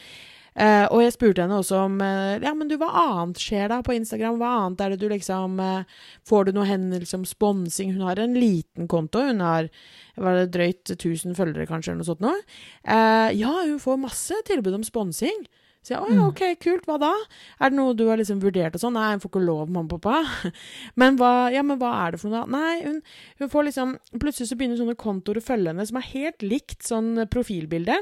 Eh, 0.60 0.84
og 0.92 1.00
jeg 1.00 1.14
spurte 1.16 1.46
henne 1.46 1.62
også 1.62 1.78
om 1.86 1.94
eh, 2.04 2.42
Ja, 2.44 2.52
men 2.52 2.68
du, 2.68 2.74
hva 2.82 2.90
annet 3.00 3.40
skjer 3.40 3.70
da 3.72 3.78
på 3.86 3.96
Instagram? 3.96 4.36
Hva 4.42 4.50
annet 4.66 4.84
er 4.84 4.92
det 4.92 5.00
du 5.00 5.08
liksom 5.08 5.62
eh, 5.64 6.02
Får 6.28 6.50
du 6.50 6.52
noe 6.58 6.68
henvendelse 6.68 7.22
om 7.22 7.24
sponsing? 7.28 7.94
Hun 7.96 8.04
har 8.10 8.20
en 8.20 8.36
liten 8.36 8.90
konto. 8.92 9.24
Hun 9.30 9.40
har 9.40 9.72
var 10.20 10.36
det 10.36 10.52
drøyt 10.52 10.92
1000 10.92 11.38
følgere, 11.38 11.66
kanskje, 11.70 11.94
eller 11.94 12.04
noe 12.04 12.10
sånt 12.10 12.24
noe. 12.26 12.36
Eh, 12.84 13.32
ja, 13.40 13.54
hun 13.64 13.80
får 13.80 14.02
masse 14.02 14.36
tilbud 14.50 14.76
om 14.76 14.84
sponsing. 14.84 15.46
Så 15.82 15.96
jeg, 15.96 16.02
å 16.04 16.12
ja, 16.14 16.26
ok, 16.28 16.42
kult, 16.62 16.84
hva 16.86 17.00
da? 17.02 17.10
Er 17.58 17.72
det 17.72 17.78
noe 17.80 17.96
du 17.98 18.04
har 18.12 18.20
liksom 18.22 18.42
vurdert 18.44 18.76
og 18.78 18.84
sånn? 18.84 18.94
Nei, 19.00 19.16
hun 19.16 19.24
får 19.24 19.32
ikke 19.32 19.42
lov, 19.48 19.64
mamma 19.66 19.88
og 19.88 20.04
pappa. 20.04 20.52
Men 21.02 21.18
hva, 21.18 21.32
ja, 21.54 21.64
men 21.66 21.80
hva 21.82 21.96
er 22.04 22.14
det 22.14 22.22
for 22.22 22.30
noe 22.30 22.44
da? 22.44 22.60
Nei, 22.60 22.84
hun, 22.86 23.00
hun 23.40 23.50
får 23.50 23.70
liksom 23.72 23.96
Plutselig 24.22 24.52
så 24.52 24.58
begynner 24.60 24.78
sånne 24.78 25.00
kontoer 25.00 25.40
å 25.42 25.46
følge 25.46 25.72
henne 25.74 25.88
som 25.90 25.98
er 25.98 26.10
helt 26.12 26.46
likt 26.46 26.86
sånn 26.86 27.16
profilbilde. 27.34 27.98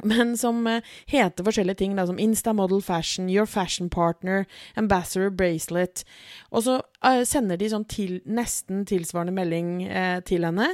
Men 0.00 0.36
som 0.38 0.66
eh, 0.66 0.80
heter 1.10 1.44
forskjellige 1.44 1.82
ting, 1.82 1.96
da, 1.96 2.06
som 2.08 2.18
Instamodel 2.20 2.82
Fashion, 2.82 3.28
Your 3.30 3.46
Fashion 3.46 3.90
Partner, 3.92 4.46
Ambassador 4.80 5.30
Bracelet. 5.30 6.04
Og 6.50 6.64
så 6.64 6.78
uh, 6.80 7.22
sender 7.28 7.60
de 7.60 7.68
sånn 7.72 7.84
til, 7.90 8.16
nesten 8.24 8.86
tilsvarende 8.88 9.34
melding 9.36 9.82
eh, 9.84 10.18
til 10.26 10.46
henne, 10.48 10.70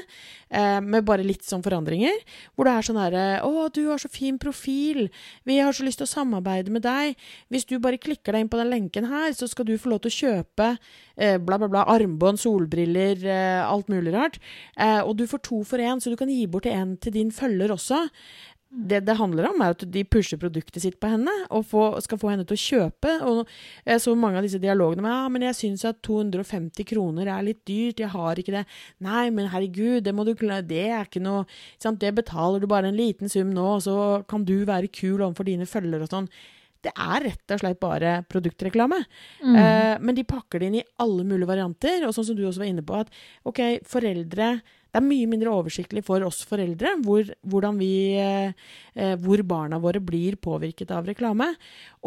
eh, 0.55 0.79
med 0.85 1.07
bare 1.09 1.27
litt 1.27 1.43
sånn 1.47 1.65
forandringer, 1.67 2.15
hvor 2.55 2.69
det 2.69 2.75
er 2.77 2.89
sånn 2.89 3.01
herre 3.03 3.27
Å, 3.43 3.67
du 3.75 3.83
har 3.89 4.01
så 4.01 4.11
fin 4.13 4.39
profil. 4.39 5.09
Vi 5.49 5.59
har 5.59 5.75
så 5.75 5.87
lyst 5.87 6.03
til 6.03 6.09
å 6.09 6.13
samarbeide 6.13 6.73
med 6.75 6.87
deg. 6.87 7.19
Hvis 7.51 7.67
du 7.69 7.79
bare 7.83 8.01
klikker 8.01 8.35
deg 8.35 8.47
inn 8.47 8.53
på 8.53 8.61
den 8.61 8.71
lenken 8.71 9.11
her, 9.11 9.33
så 9.35 9.51
skal 9.51 9.67
du 9.67 9.75
få 9.79 9.93
lov 9.93 10.05
til 10.05 10.13
å 10.13 10.19
kjøpe 10.19 10.71
bla, 11.19 11.57
bla, 11.59 11.67
bla, 11.67 11.83
armbånd, 11.91 12.39
solbriller, 12.39 13.25
alt 13.67 13.89
mulig 13.91 14.13
rart. 14.15 14.37
og 14.79 15.17
du 15.19 15.25
får 15.27 15.41
to 15.43 15.65
for 15.67 15.83
én, 15.83 15.99
så 15.99 16.13
du 16.13 16.17
kan 16.21 16.31
gi 16.31 16.45
bort 16.47 16.69
en 16.71 16.95
til 17.03 17.17
din 17.17 17.33
følger 17.35 17.75
også 17.75 18.05
det 18.69 19.01
det 19.09 19.15
handler 19.17 19.47
om, 19.49 19.63
er 19.65 19.73
at 19.73 19.83
de 19.89 20.03
pusher 20.05 20.37
produktet 20.41 20.83
sitt 20.83 20.99
på 21.01 21.09
henne 21.09 21.33
og 21.55 21.65
få, 21.71 21.85
skal 22.05 22.21
få 22.21 22.33
henne 22.35 22.45
til 22.49 22.59
å 22.59 22.61
kjøpe. 22.61 23.15
Og 23.25 23.39
jeg 23.89 24.03
så 24.05 24.13
mange 24.19 24.41
av 24.41 24.45
disse 24.45 24.61
dialogene 24.61 25.05
med 25.07 25.15
ja, 25.15 25.23
men 25.33 25.47
jeg 25.49 25.57
syns 25.57 25.87
at 25.89 26.03
250 26.05 26.85
kroner 26.91 27.31
er 27.33 27.47
litt 27.47 27.63
dyrt, 27.69 28.03
jeg 28.05 28.13
har 28.13 28.41
ikke 28.41 28.59
det. 28.59 28.67
Nei, 29.05 29.25
men 29.33 29.49
herregud, 29.55 30.03
det 30.05 30.13
må 30.13 30.27
du 30.29 30.35
Det 30.37 30.85
er 30.85 31.09
ikke 31.09 31.25
noe 31.25 31.47
sant? 31.81 32.01
Det 32.01 32.13
betaler 32.15 32.61
du 32.61 32.69
bare 32.69 32.89
en 32.89 32.97
liten 32.97 33.29
sum 33.29 33.51
nå, 33.57 33.67
og 33.79 33.83
så 33.83 34.23
kan 34.29 34.45
du 34.45 34.65
være 34.69 34.93
kul 34.93 35.23
overfor 35.23 35.49
dine 35.49 35.67
følgere 35.67 36.05
og 36.05 36.13
sånn. 36.13 36.31
Det 36.85 36.93
er 36.95 37.25
rett 37.25 37.55
og 37.55 37.63
slett 37.63 37.81
bare 37.81 38.19
produktreklame. 38.31 39.01
Mm. 39.43 39.57
Eh, 39.57 39.95
men 39.99 40.15
de 40.15 40.29
pakker 40.29 40.61
det 40.61 40.69
inn 40.69 40.79
i 40.79 40.89
alle 41.03 41.25
mulige 41.27 41.49
varianter. 41.51 42.05
Og 42.07 42.15
sånn 42.15 42.29
som 42.29 42.37
du 42.39 42.45
også 42.47 42.63
var 42.63 42.71
inne 42.71 42.85
på, 42.87 43.01
at 43.01 43.11
OK, 43.49 43.81
foreldre 43.89 44.59
det 44.89 45.01
er 45.01 45.05
mye 45.05 45.29
mindre 45.29 45.53
oversiktlig 45.53 46.03
for 46.07 46.25
oss 46.25 46.41
foreldre 46.49 46.95
hvor, 47.05 47.29
vi, 47.77 47.93
eh, 48.17 49.15
hvor 49.21 49.43
barna 49.45 49.81
våre 49.83 50.01
blir 50.01 50.39
påvirket 50.41 50.95
av 50.97 51.09
reklame. 51.09 51.51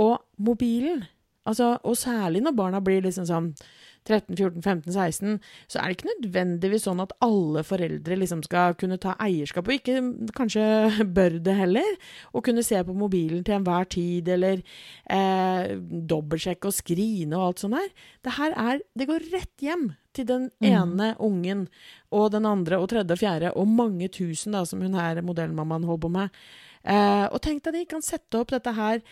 Og 0.02 0.18
mobilen, 0.42 1.04
altså, 1.46 1.76
og 1.86 1.98
særlig 2.00 2.42
når 2.42 2.58
barna 2.58 2.82
blir 2.82 3.06
liksom 3.06 3.30
sånn 3.30 3.54
13, 4.02 4.34
14, 4.34 4.62
15, 4.66 4.94
16, 4.96 5.36
så 5.70 5.78
er 5.78 5.92
det 5.92 5.98
ikke 6.00 6.10
nødvendigvis 6.10 6.88
sånn 6.88 7.04
at 7.04 7.14
alle 7.22 7.62
foreldre 7.66 8.18
liksom 8.18 8.42
skal 8.46 8.74
kunne 8.80 8.98
ta 9.02 9.14
eierskap, 9.22 9.70
og 9.70 9.78
ikke 9.78 10.32
kanskje 10.38 10.66
bør 11.18 11.38
det 11.46 11.54
heller, 11.60 11.98
å 12.34 12.42
kunne 12.42 12.66
se 12.66 12.82
på 12.82 12.98
mobilen 12.98 13.46
til 13.46 13.60
enhver 13.60 13.86
tid, 13.94 14.32
eller 14.34 14.64
eh, 15.06 15.78
dobbeltsjekke 15.78 16.72
og 16.72 16.78
skrine 16.80 17.38
og 17.38 17.52
alt 17.52 17.66
sånt 17.66 17.78
der. 17.78 17.92
Det 18.26 18.38
her 18.40 18.58
er 18.58 18.82
Det 18.98 19.08
går 19.10 19.30
rett 19.36 19.62
hjem 19.62 19.92
til 20.16 20.28
den 20.30 20.50
mm. 20.62 20.68
ene 20.68 21.12
mm. 21.14 21.22
ungen 21.24 21.68
og 22.12 22.32
den 22.34 22.48
andre 22.50 22.80
og 22.82 22.90
tredje 22.92 23.16
og 23.16 23.22
fjerde, 23.22 23.54
og 23.56 23.68
mange 23.68 24.10
tusen, 24.12 24.56
da, 24.58 24.66
som 24.68 24.82
hun 24.84 24.98
her 25.00 25.22
modellmammaen 25.26 25.88
holder 25.88 26.06
på 26.06 26.12
med. 26.18 26.42
Eh, 26.84 27.26
og 27.30 27.40
tenk 27.46 27.64
deg 27.66 27.78
de 27.78 27.86
kan 27.90 28.04
sette 28.06 28.40
opp 28.40 28.54
dette 28.56 28.74
her 28.74 29.04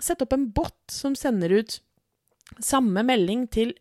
Sette 0.00 0.24
opp 0.24 0.32
en 0.32 0.46
bot 0.48 0.72
som 0.88 1.12
sender 1.12 1.52
ut 1.52 1.74
samme 2.64 3.02
melding 3.04 3.42
til 3.52 3.74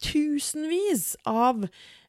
tusenvis 0.00 1.10
av 1.28 1.66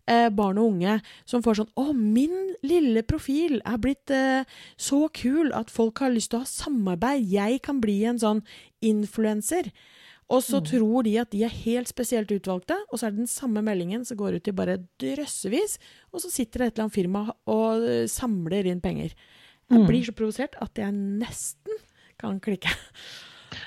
eh, 0.08 0.30
barn 0.32 0.60
og 0.62 0.70
unge 0.72 0.98
som 1.27 1.44
får 1.44 1.60
sånn 1.60 1.74
'Å, 1.75 1.91
min 1.91 2.56
lille 2.63 3.03
profil 3.03 3.60
er 3.65 3.77
blitt 3.84 4.13
eh, 4.15 4.48
så 4.77 5.10
kul 5.13 5.51
at 5.53 5.70
folk 5.70 6.00
har 6.00 6.13
lyst 6.15 6.32
til 6.32 6.39
å 6.39 6.46
ha 6.46 6.50
samarbeid. 6.50 7.27
Jeg 7.27 7.62
kan 7.68 7.82
bli 7.84 8.03
en 8.06 8.20
sånn 8.20 8.46
influenser.' 8.82 9.72
Og 10.31 10.43
så 10.45 10.61
mm. 10.61 10.67
tror 10.69 11.07
de 11.07 11.17
at 11.19 11.31
de 11.33 11.43
er 11.43 11.59
helt 11.65 11.91
spesielt 11.91 12.31
utvalgte, 12.31 12.77
og 12.89 13.00
så 13.00 13.07
er 13.07 13.13
det 13.13 13.25
den 13.25 13.31
samme 13.31 13.63
meldingen 13.65 14.05
som 14.07 14.19
går 14.19 14.39
ut 14.39 14.45
til 14.47 14.55
bare 14.55 14.79
drøssevis, 15.01 15.75
og 16.13 16.23
så 16.23 16.31
sitter 16.31 16.63
det 16.63 16.67
et 16.69 16.73
eller 16.75 16.88
annet 16.88 17.00
firma 17.00 17.25
og 17.51 17.83
uh, 17.83 18.05
samler 18.11 18.69
inn 18.71 18.83
penger. 18.83 19.11
Jeg 19.71 19.81
mm. 19.81 19.89
blir 19.89 20.07
så 20.07 20.15
provosert 20.15 20.55
at 20.63 20.79
jeg 20.79 20.95
nesten 20.95 21.83
kan 22.21 22.39
klikke. 22.43 22.71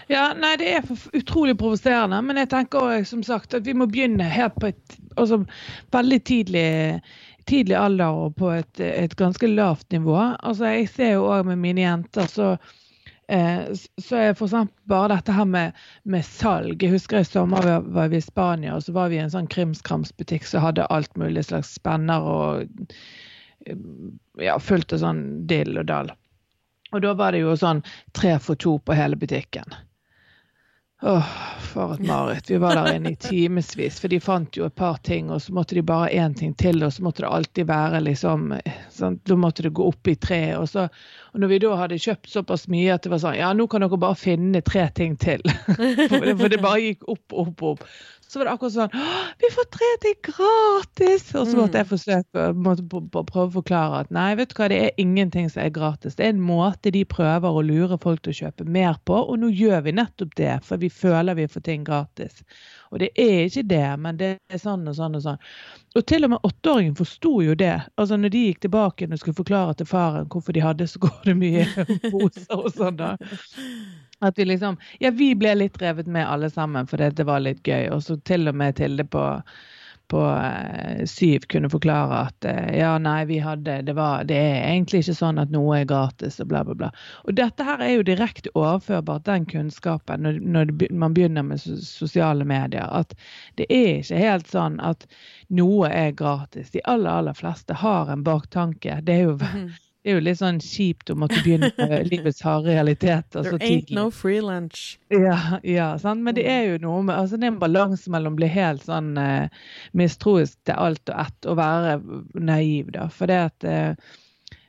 Ja, 0.08 0.30
nei, 0.36 0.54
det 0.60 0.70
er 0.78 0.86
utrolig 1.16 1.56
provoserende. 1.60 2.20
Men 2.24 2.40
jeg 2.40 2.50
tenker 2.52 2.80
også, 2.80 3.14
som 3.14 3.24
sagt 3.26 3.56
at 3.56 3.66
vi 3.66 3.74
må 3.76 3.88
begynne 3.90 4.26
helt 4.32 4.56
på 4.60 4.70
et 4.72 4.96
altså, 5.20 5.42
veldig 5.92 6.20
tidlig, 6.28 6.68
tidlig 7.48 7.76
alder 7.78 8.22
og 8.24 8.36
på 8.40 8.52
et, 8.56 8.80
et, 8.80 9.16
ganske 9.18 9.48
lavt 9.50 9.86
nivå. 9.92 10.16
Altså, 10.16 10.70
jeg 10.72 10.88
ser 10.92 11.14
jo 11.16 11.28
òg 11.32 11.50
med 11.50 11.60
mine 11.60 11.84
jenter, 11.84 12.28
så 12.30 12.54
eh, 12.54 12.72
så 13.28 14.16
er 14.18 14.34
f.eks. 14.34 14.54
bare 14.90 15.10
dette 15.14 15.32
her 15.32 15.46
med, 15.48 15.78
med, 16.02 16.24
salg. 16.24 16.82
Jeg 16.82 16.92
husker 16.92 17.22
i 17.22 17.28
sommer 17.28 17.64
var, 17.86 18.08
vi 18.12 18.20
i 18.20 18.24
Spania, 18.24 18.74
og 18.76 18.84
så 18.84 18.92
var 18.92 19.08
vi 19.12 19.16
i 19.16 19.22
en 19.24 19.32
sånn 19.32 19.48
krimskramsbutikk 19.52 20.44
som 20.48 20.64
hadde 20.64 20.88
alt 20.92 21.14
mulig 21.20 21.46
slags 21.48 21.72
spenner 21.78 22.20
og 22.28 22.92
ja, 24.40 24.58
fullt 24.60 24.92
av 24.92 25.00
sånn 25.04 25.24
dill 25.48 25.78
og 25.80 25.88
dall. 25.88 26.12
Og 26.94 27.02
da 27.02 27.14
var 27.18 27.34
det 27.34 27.42
jo 27.42 27.56
sånn 27.58 27.82
tre 28.14 28.36
for 28.42 28.60
to 28.60 28.76
på 28.78 28.94
hele 28.94 29.18
butikken. 29.18 29.72
Åh, 31.06 31.26
for 31.60 31.94
et 31.94 32.00
mareritt. 32.00 32.50
Vi 32.50 32.56
var 32.56 32.74
der 32.74 32.94
inne 32.96 33.10
i 33.12 33.16
timevis, 33.16 33.98
for 34.00 34.08
de 34.08 34.20
fant 34.24 34.56
jo 34.56 34.64
et 34.64 34.74
par 34.74 34.96
ting, 35.04 35.28
og 35.30 35.42
så 35.42 35.52
måtte 35.52 35.76
de 35.76 35.82
bare 35.84 36.08
én 36.08 36.32
ting 36.36 36.54
til, 36.56 36.80
og 36.80 36.94
så 36.94 37.04
måtte 37.04 37.26
det 37.26 37.28
alltid 37.28 37.68
være 37.68 38.00
liksom 38.06 38.54
sånn, 38.94 39.18
Da 39.28 39.36
måtte 39.36 39.66
det 39.66 39.74
gå 39.76 39.84
opp 39.90 40.08
i 40.08 40.14
tre. 40.16 40.40
Og, 40.56 40.64
så, 40.72 40.86
og 41.34 41.42
når 41.42 41.52
vi 41.52 41.60
da 41.66 41.74
hadde 41.76 42.00
kjøpt 42.00 42.32
såpass 42.32 42.64
mye 42.72 42.94
at 42.94 43.04
det 43.04 43.12
var 43.12 43.20
sånn 43.20 43.36
Ja, 43.36 43.52
nå 43.52 43.68
kan 43.68 43.84
dere 43.84 44.00
bare 44.00 44.16
finne 44.16 44.64
tre 44.64 44.86
ting 44.96 45.18
til. 45.20 45.44
for, 46.08 46.24
for 46.24 46.48
det 46.48 46.62
bare 46.64 46.80
gikk 46.86 47.04
opp, 47.04 47.36
opp, 47.44 47.68
opp 47.74 47.84
så 48.34 48.40
var 48.40 48.48
det 48.48 48.54
akkurat 48.56 48.74
sånn 48.74 48.94
Vi 49.42 49.50
får 49.54 49.68
tre 49.76 49.90
ting 50.02 50.16
gratis! 50.26 51.28
Og 51.38 51.46
så 51.46 51.58
måtte 51.58 51.78
jeg 51.78 51.86
mm. 51.86 51.92
forsøke 51.92 52.46
måtte 52.66 52.86
prøve 53.30 53.46
å 53.46 53.54
forklare 53.60 54.02
at 54.02 54.14
nei, 54.14 54.32
vet 54.38 54.50
du 54.50 54.56
hva, 54.58 54.68
det 54.72 54.80
er 54.82 55.02
ingenting 55.02 55.46
som 55.52 55.62
er 55.64 55.74
gratis. 55.74 56.18
Det 56.18 56.26
er 56.26 56.34
en 56.34 56.42
måte 56.42 56.92
de 56.94 57.04
prøver 57.08 57.58
å 57.58 57.62
lure 57.64 57.98
folk 58.02 58.24
til 58.24 58.34
å 58.34 58.38
kjøpe 58.42 58.66
mer 58.66 58.98
på, 59.06 59.16
og 59.16 59.38
nå 59.40 59.52
gjør 59.54 59.84
vi 59.86 59.94
nettopp 59.94 60.34
det, 60.40 60.54
for 60.66 60.82
vi 60.82 60.90
føler 60.90 61.38
vi 61.38 61.46
får 61.50 61.66
ting 61.68 61.86
gratis. 61.86 62.42
Og 62.90 63.00
det 63.02 63.10
er 63.18 63.46
ikke 63.48 63.66
det, 63.70 63.86
men 63.98 64.18
det 64.18 64.30
er 64.52 64.60
sånn 64.62 64.86
og 64.90 64.94
sånn 64.98 65.18
og 65.18 65.24
sånn. 65.24 65.40
Og 65.94 66.06
til 66.10 66.26
og 66.26 66.34
med 66.34 66.46
åtteåringen 66.46 66.94
forsto 66.98 67.36
jo 67.42 67.56
det. 67.58 67.74
Altså 67.98 68.18
når 68.18 68.34
de 68.34 68.42
gikk 68.48 68.64
tilbake 68.66 69.08
og 69.10 69.18
skulle 69.20 69.38
forklare 69.38 69.74
til 69.78 69.88
faren 69.90 70.28
hvorfor 70.30 70.54
de 70.54 70.62
hadde 70.62 70.86
så 70.90 71.02
går 71.02 71.20
det 71.26 71.36
mye 71.38 71.66
poser 72.12 72.54
og 72.58 72.70
sånn, 72.74 72.98
da. 72.98 73.14
At 74.20 74.38
vi 74.38 74.44
liksom 74.44 74.76
Ja, 74.98 75.10
vi 75.10 75.34
ble 75.34 75.54
litt 75.54 75.82
revet 75.82 76.06
med 76.06 76.28
alle 76.30 76.50
sammen 76.50 76.86
fordi 76.86 77.10
det 77.10 77.24
var 77.24 77.40
litt 77.40 77.62
gøy. 77.66 77.88
Og 77.90 78.02
så 78.02 78.16
til 78.16 78.48
og 78.48 78.54
med 78.54 78.76
Tilde 78.76 79.04
på, 79.04 79.24
på 80.12 80.22
eh, 80.30 81.04
syv 81.10 81.46
kunne 81.50 81.70
forklare 81.70 82.20
at 82.28 82.48
eh, 82.48 82.76
ja, 82.78 82.94
nei, 82.98 83.24
vi 83.28 83.40
hadde 83.42 83.80
det, 83.88 83.94
var, 83.98 84.24
det 84.28 84.38
er 84.38 84.58
egentlig 84.70 85.02
ikke 85.04 85.16
sånn 85.18 85.40
at 85.42 85.52
noe 85.54 85.80
er 85.80 85.88
gratis 85.90 86.38
og 86.42 86.50
bla, 86.52 86.64
bla, 86.64 86.76
bla. 86.82 86.90
Og 87.24 87.36
dette 87.40 87.66
her 87.66 87.82
er 87.82 87.96
jo 87.96 88.06
direkte 88.06 88.52
overførbart, 88.54 89.26
den 89.28 89.48
kunnskapen, 89.50 90.26
når, 90.26 90.42
når 90.42 90.74
man 90.92 91.16
begynner 91.16 91.46
med 91.46 91.62
sosiale 91.62 92.46
medier. 92.48 92.86
At 92.90 93.16
det 93.60 93.66
er 93.70 94.02
ikke 94.02 94.20
helt 94.22 94.52
sånn 94.52 94.78
at 94.84 95.08
noe 95.48 95.90
er 95.90 96.14
gratis. 96.16 96.70
De 96.74 96.84
aller, 96.84 97.10
aller 97.10 97.36
fleste 97.36 97.76
har 97.82 98.12
en 98.12 98.24
baktanke. 98.26 99.00
Det 99.02 99.18
er 99.18 99.28
jo 99.28 99.36
mhm. 99.40 99.74
Det 100.04 100.12
er 100.12 100.18
jo 100.18 100.24
litt 100.26 100.36
sånn 100.36 100.58
kjipt 100.60 101.08
å 101.08 101.14
måtte 101.16 101.38
begynne 101.40 101.70
med 101.78 102.08
livets 102.12 102.42
harde 102.44 102.74
realiteter 102.74 103.46
så 103.46 103.54
tidlig. 103.56 103.60
There 103.62 103.78
ain't 103.78 103.94
no 103.96 104.10
free 104.12 104.42
lunch. 104.44 104.82
Ja, 105.08 105.38
ja 105.64 105.86
men 106.12 106.36
det 106.36 106.44
er 106.44 106.66
jo 106.68 106.82
noe 106.82 107.06
med 107.06 107.16
altså 107.16 107.38
Det 107.40 107.48
er 107.48 107.54
en 107.54 107.62
balanse 107.62 108.12
mellom 108.12 108.36
å 108.36 108.40
bli 108.42 108.50
helt 108.52 108.84
sånn 108.84 109.14
uh, 109.16 109.48
mistroisk 109.96 110.58
til 110.68 110.76
alt 110.76 111.08
og 111.08 111.22
ett 111.24 111.48
og 111.48 111.56
være 111.62 111.96
naiv, 112.36 112.92
da. 112.92 113.08
For 113.08 113.32
det 113.32 113.40
at 113.46 113.64
uh, 113.64 114.12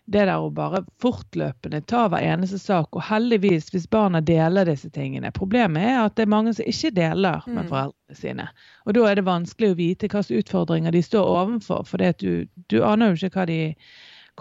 det 0.06 0.24
der 0.30 0.38
å 0.38 0.51
bare 0.54 0.84
fortløpende 1.01 1.82
ta 1.89 2.06
hver 2.13 2.24
eneste 2.24 2.62
sak, 2.62 2.96
og 2.96 3.08
heldigvis, 3.10 3.72
hvis 3.74 3.88
barna 3.92 4.22
deler 4.22 4.68
disse 4.70 4.92
tingene 4.94 5.34
Problemet 5.36 5.84
er 5.84 6.01
at 6.04 6.15
det 6.15 6.27
er 6.27 6.32
mange 6.32 6.54
som 6.56 6.68
ikke 6.70 6.94
deler 6.96 7.44
med 7.50 7.65
mm. 7.65 7.70
foreldrene 7.74 8.20
sine. 8.24 8.50
Og 8.86 8.96
da 8.96 9.08
er 9.10 9.20
det 9.20 9.27
vanskelig 9.27 9.74
å 9.74 9.80
vite 9.82 10.08
hvilke 10.08 10.44
utfordringer 10.46 10.94
de 10.94 11.01
står 11.04 11.32
overfor, 11.42 11.88
for 11.89 12.06
du, 12.22 12.46
du 12.70 12.77
aner 12.86 13.12
jo 13.12 13.25
ikke 13.25 13.42
hva 13.42 13.50
de 13.50 13.60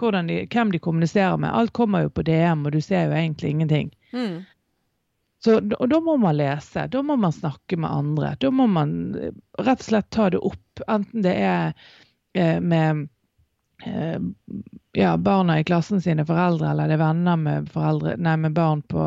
de, 0.01 0.47
hvem 0.51 0.71
de 0.71 0.79
kommuniserer 0.79 1.37
med. 1.37 1.53
Alt 1.53 1.73
kommer 1.73 2.05
jo 2.05 2.09
på 2.09 2.25
DM, 2.27 2.65
og 2.65 2.71
du 2.71 2.81
ser 2.81 3.07
jo 3.07 3.15
egentlig 3.15 3.49
ingenting. 3.49 3.91
Mm. 4.13 4.43
Så, 5.45 5.61
og 5.79 5.89
da 5.89 5.99
må 6.01 6.17
man 6.17 6.37
lese, 6.37 6.87
da 6.87 7.01
må 7.05 7.15
man 7.21 7.33
snakke 7.33 7.77
med 7.77 7.91
andre. 7.91 8.35
Da 8.41 8.49
må 8.51 8.65
man 8.67 9.15
eh, 9.15 9.33
rett 9.61 9.83
og 9.83 9.89
slett 9.89 10.09
ta 10.09 10.29
det 10.33 10.41
opp, 10.41 10.81
enten 10.87 11.21
det 11.21 11.35
er 11.37 11.73
eh, 12.33 12.57
med 12.61 13.07
eh, 13.85 14.17
ja, 14.97 15.11
barna 15.17 15.59
i 15.59 15.67
klassen 15.67 16.01
sine 16.01 16.25
foreldre, 16.25 16.71
eller 16.71 16.89
det 16.89 16.97
er 16.97 17.03
venner 17.03 17.37
med, 17.37 17.69
foreldre, 17.69 18.15
nei, 18.17 18.37
med 18.41 18.57
barn 18.57 18.81
på 18.89 19.05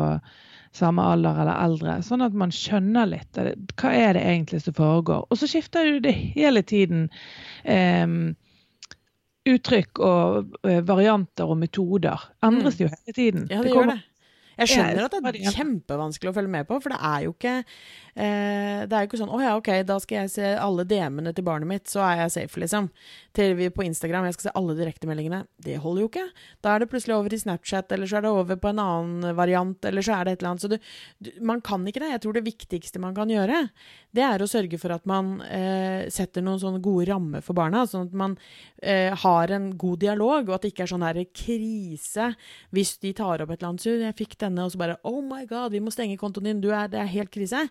samme 0.71 1.03
alder 1.03 1.41
eller 1.41 1.59
eldre. 1.65 1.97
Sånn 2.05 2.23
at 2.23 2.35
man 2.37 2.53
skjønner 2.55 3.09
litt. 3.09 3.35
Hva 3.75 3.91
er 3.91 4.13
det 4.15 4.23
egentlig 4.23 4.61
som 4.63 4.77
foregår? 4.77 5.25
Og 5.27 5.41
så 5.41 5.49
skifter 5.49 5.91
du 5.91 5.99
det 6.05 6.13
hele 6.13 6.63
tiden. 6.63 7.09
Eh, 7.65 8.05
uttrykk 9.55 10.01
og 10.05 10.55
uh, 10.67 10.79
varianter 10.87 11.49
og 11.49 11.59
metoder 11.59 12.29
endres 12.45 12.79
mm. 12.79 12.83
jo 12.83 12.91
hele 12.93 13.15
tiden. 13.15 13.47
Ja, 13.49 13.63
det, 13.63 13.73
det 13.73 13.87
det. 13.93 13.99
Jeg 14.59 14.71
skjønner 14.73 15.05
at 15.05 15.15
det 15.15 15.31
er 15.41 15.55
kjempevanskelig 15.55 16.31
å 16.31 16.35
følge 16.35 16.53
med 16.53 16.67
på, 16.69 16.79
for 16.83 16.93
det 16.93 16.99
er 17.09 17.25
jo 17.25 17.33
ikke 17.35 17.53
eh, 17.59 18.81
Det 18.83 18.95
er 18.95 19.03
jo 19.03 19.09
ikke 19.09 19.21
sånn 19.21 19.33
Å 19.33 19.41
ja, 19.43 19.53
ok, 19.59 19.69
da 19.87 19.97
skal 20.03 20.21
jeg 20.23 20.33
se 20.33 20.51
alle 20.59 20.85
DM-ene 20.89 21.33
til 21.35 21.45
barnet 21.47 21.69
mitt, 21.69 21.85
så 21.91 22.03
er 22.07 22.23
jeg 22.23 22.35
safe, 22.35 22.63
liksom. 22.63 22.89
Til 23.37 23.55
vi 23.59 23.69
på 23.73 23.85
Instagram, 23.85 24.27
jeg 24.29 24.37
skal 24.37 24.49
se 24.49 24.55
alle 24.59 24.75
direktemeldingene. 24.79 25.43
Det 25.63 25.77
holder 25.83 26.03
jo 26.03 26.09
ikke. 26.11 26.25
Da 26.65 26.73
er 26.73 26.83
det 26.83 26.89
plutselig 26.91 27.15
over 27.17 27.35
i 27.35 27.41
Snapchat, 27.41 27.91
eller 27.95 28.09
så 28.09 28.19
er 28.19 28.25
det 28.25 28.33
over 28.33 28.59
på 28.59 28.71
en 28.71 28.83
annen 28.83 29.37
variant, 29.37 29.89
eller 29.89 30.05
så 30.05 30.17
er 30.17 30.27
det 30.27 30.35
et 30.35 30.43
eller 30.43 30.53
annet. 30.53 30.65
Så 30.65 30.71
du, 30.71 30.77
du, 31.23 31.31
man 31.45 31.63
kan 31.65 31.85
ikke 31.87 32.03
det. 32.03 32.13
Jeg 32.15 32.23
tror 32.25 32.37
det 32.37 32.45
viktigste 32.47 33.03
man 33.03 33.15
kan 33.17 33.31
gjøre, 33.31 33.65
det 34.15 34.25
er 34.25 34.41
å 34.41 34.49
sørge 34.49 34.79
for 34.81 34.93
at 34.95 35.05
man 35.09 35.35
eh, 35.45 36.09
setter 36.13 36.43
noen 36.45 36.59
sånne 36.61 36.81
gode 36.83 37.05
rammer 37.11 37.43
for 37.45 37.57
barna, 37.57 37.83
sånn 37.87 38.07
at 38.09 38.15
man 38.17 38.35
eh, 38.81 39.13
har 39.13 39.53
en 39.53 39.69
god 39.77 40.01
dialog, 40.01 40.49
og 40.49 40.55
at 40.55 40.65
det 40.65 40.73
ikke 40.73 40.87
er 40.87 40.91
sånn 40.93 41.05
her 41.05 41.21
krise 41.29 42.31
hvis 42.73 42.95
de 43.03 43.13
tar 43.17 43.43
opp 43.43 43.53
et 43.53 43.59
eller 43.59 43.69
annet. 43.69 43.85
Så 43.85 43.95
jeg 43.99 44.17
fikk 44.17 44.39
denne, 44.49 44.65
og 44.65 44.73
så 44.73 44.81
bare 44.81 44.97
Oh 45.07 45.21
my 45.23 45.45
God, 45.49 45.71
vi 45.71 45.81
må 45.83 45.93
stenge 45.93 46.17
kontoen 46.19 46.49
din. 46.49 46.61
Du 46.63 46.69
er, 46.73 46.89
det 46.91 46.99
er 46.99 47.11
helt 47.13 47.31
krise. 47.33 47.65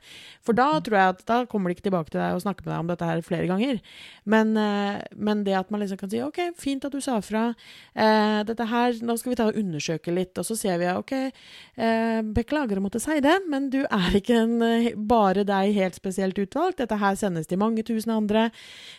For 0.46 0.56
da 0.56 0.70
tror 0.84 0.98
jeg 0.98 1.14
at 1.16 1.24
da 1.28 1.38
kommer 1.50 1.68
de 1.68 1.76
ikke 1.76 1.88
tilbake 1.88 2.12
til 2.12 2.22
deg 2.22 2.36
og 2.36 2.44
snakker 2.44 2.64
med 2.64 2.72
deg 2.72 2.82
om 2.82 2.92
dette 2.92 3.08
her 3.08 3.22
flere 3.26 3.48
ganger. 3.50 3.82
Men, 4.28 4.54
eh, 4.56 5.00
men 5.16 5.44
det 5.46 5.56
at 5.58 5.72
man 5.74 5.82
liksom 5.82 6.00
kan 6.00 6.12
si 6.12 6.22
OK, 6.24 6.40
fint 6.58 6.86
at 6.86 6.94
du 6.94 7.00
sa 7.04 7.18
fra. 7.24 7.48
Eh, 7.94 8.40
dette 8.48 8.68
her, 8.68 8.96
Nå 9.08 9.16
skal 9.18 9.32
vi 9.32 9.38
ta 9.38 9.48
og 9.48 9.58
undersøke 9.58 10.12
litt, 10.14 10.36
og 10.38 10.46
så 10.46 10.56
ser 10.58 10.78
vi 10.80 10.88
OK, 10.90 11.12
eh, 11.14 12.20
beklager 12.36 12.80
å 12.80 12.84
måtte 12.84 13.00
si 13.02 13.18
det, 13.24 13.36
men 13.48 13.70
du 13.72 13.80
er 13.84 14.18
ikke 14.18 14.36
en, 14.42 14.62
eh, 14.62 14.94
bare 14.96 15.44
deg 15.48 15.74
helt 15.76 15.98
spesielt 15.98 16.38
utvalgt. 16.38 16.78
Dette 16.82 16.98
her 16.98 17.14
sendes 17.14 17.46
til 17.46 17.60
mange 17.60 17.84
tusen 17.86 18.12
andre. 18.14 18.50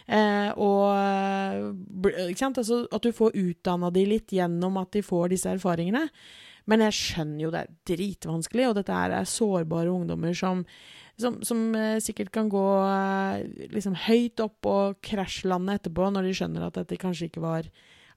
Eh, 0.07 0.51
og 0.57 1.75
ikke 2.29 2.37
sant? 2.37 2.57
Altså, 2.61 2.85
at 2.91 3.01
du 3.05 3.11
får 3.15 3.37
utdanna 3.37 3.91
de 3.93 4.05
litt 4.05 4.33
gjennom 4.35 4.79
at 4.81 4.91
de 4.95 5.03
får 5.05 5.29
disse 5.33 5.49
erfaringene. 5.49 6.07
Men 6.69 6.85
jeg 6.85 6.97
skjønner 6.97 7.43
jo 7.43 7.51
det 7.53 7.61
er 7.65 7.75
dritvanskelig, 7.89 8.69
og 8.69 8.79
dette 8.79 8.95
er 8.95 9.29
sårbare 9.29 9.91
ungdommer 9.91 10.37
som 10.37 10.65
som, 11.19 11.39
som 11.43 11.75
eh, 11.75 11.97
sikkert 11.99 12.31
kan 12.31 12.49
gå 12.51 12.65
eh, 12.87 13.41
liksom 13.73 13.95
høyt 14.05 14.39
opp 14.43 14.67
og 14.69 14.99
krasjlande 15.03 15.75
etterpå, 15.75 16.09
når 16.15 16.29
de 16.29 16.35
skjønner 16.37 16.67
at 16.67 16.77
dette 16.79 16.99
kanskje 17.01 17.27
ikke 17.27 17.43
var 17.43 17.67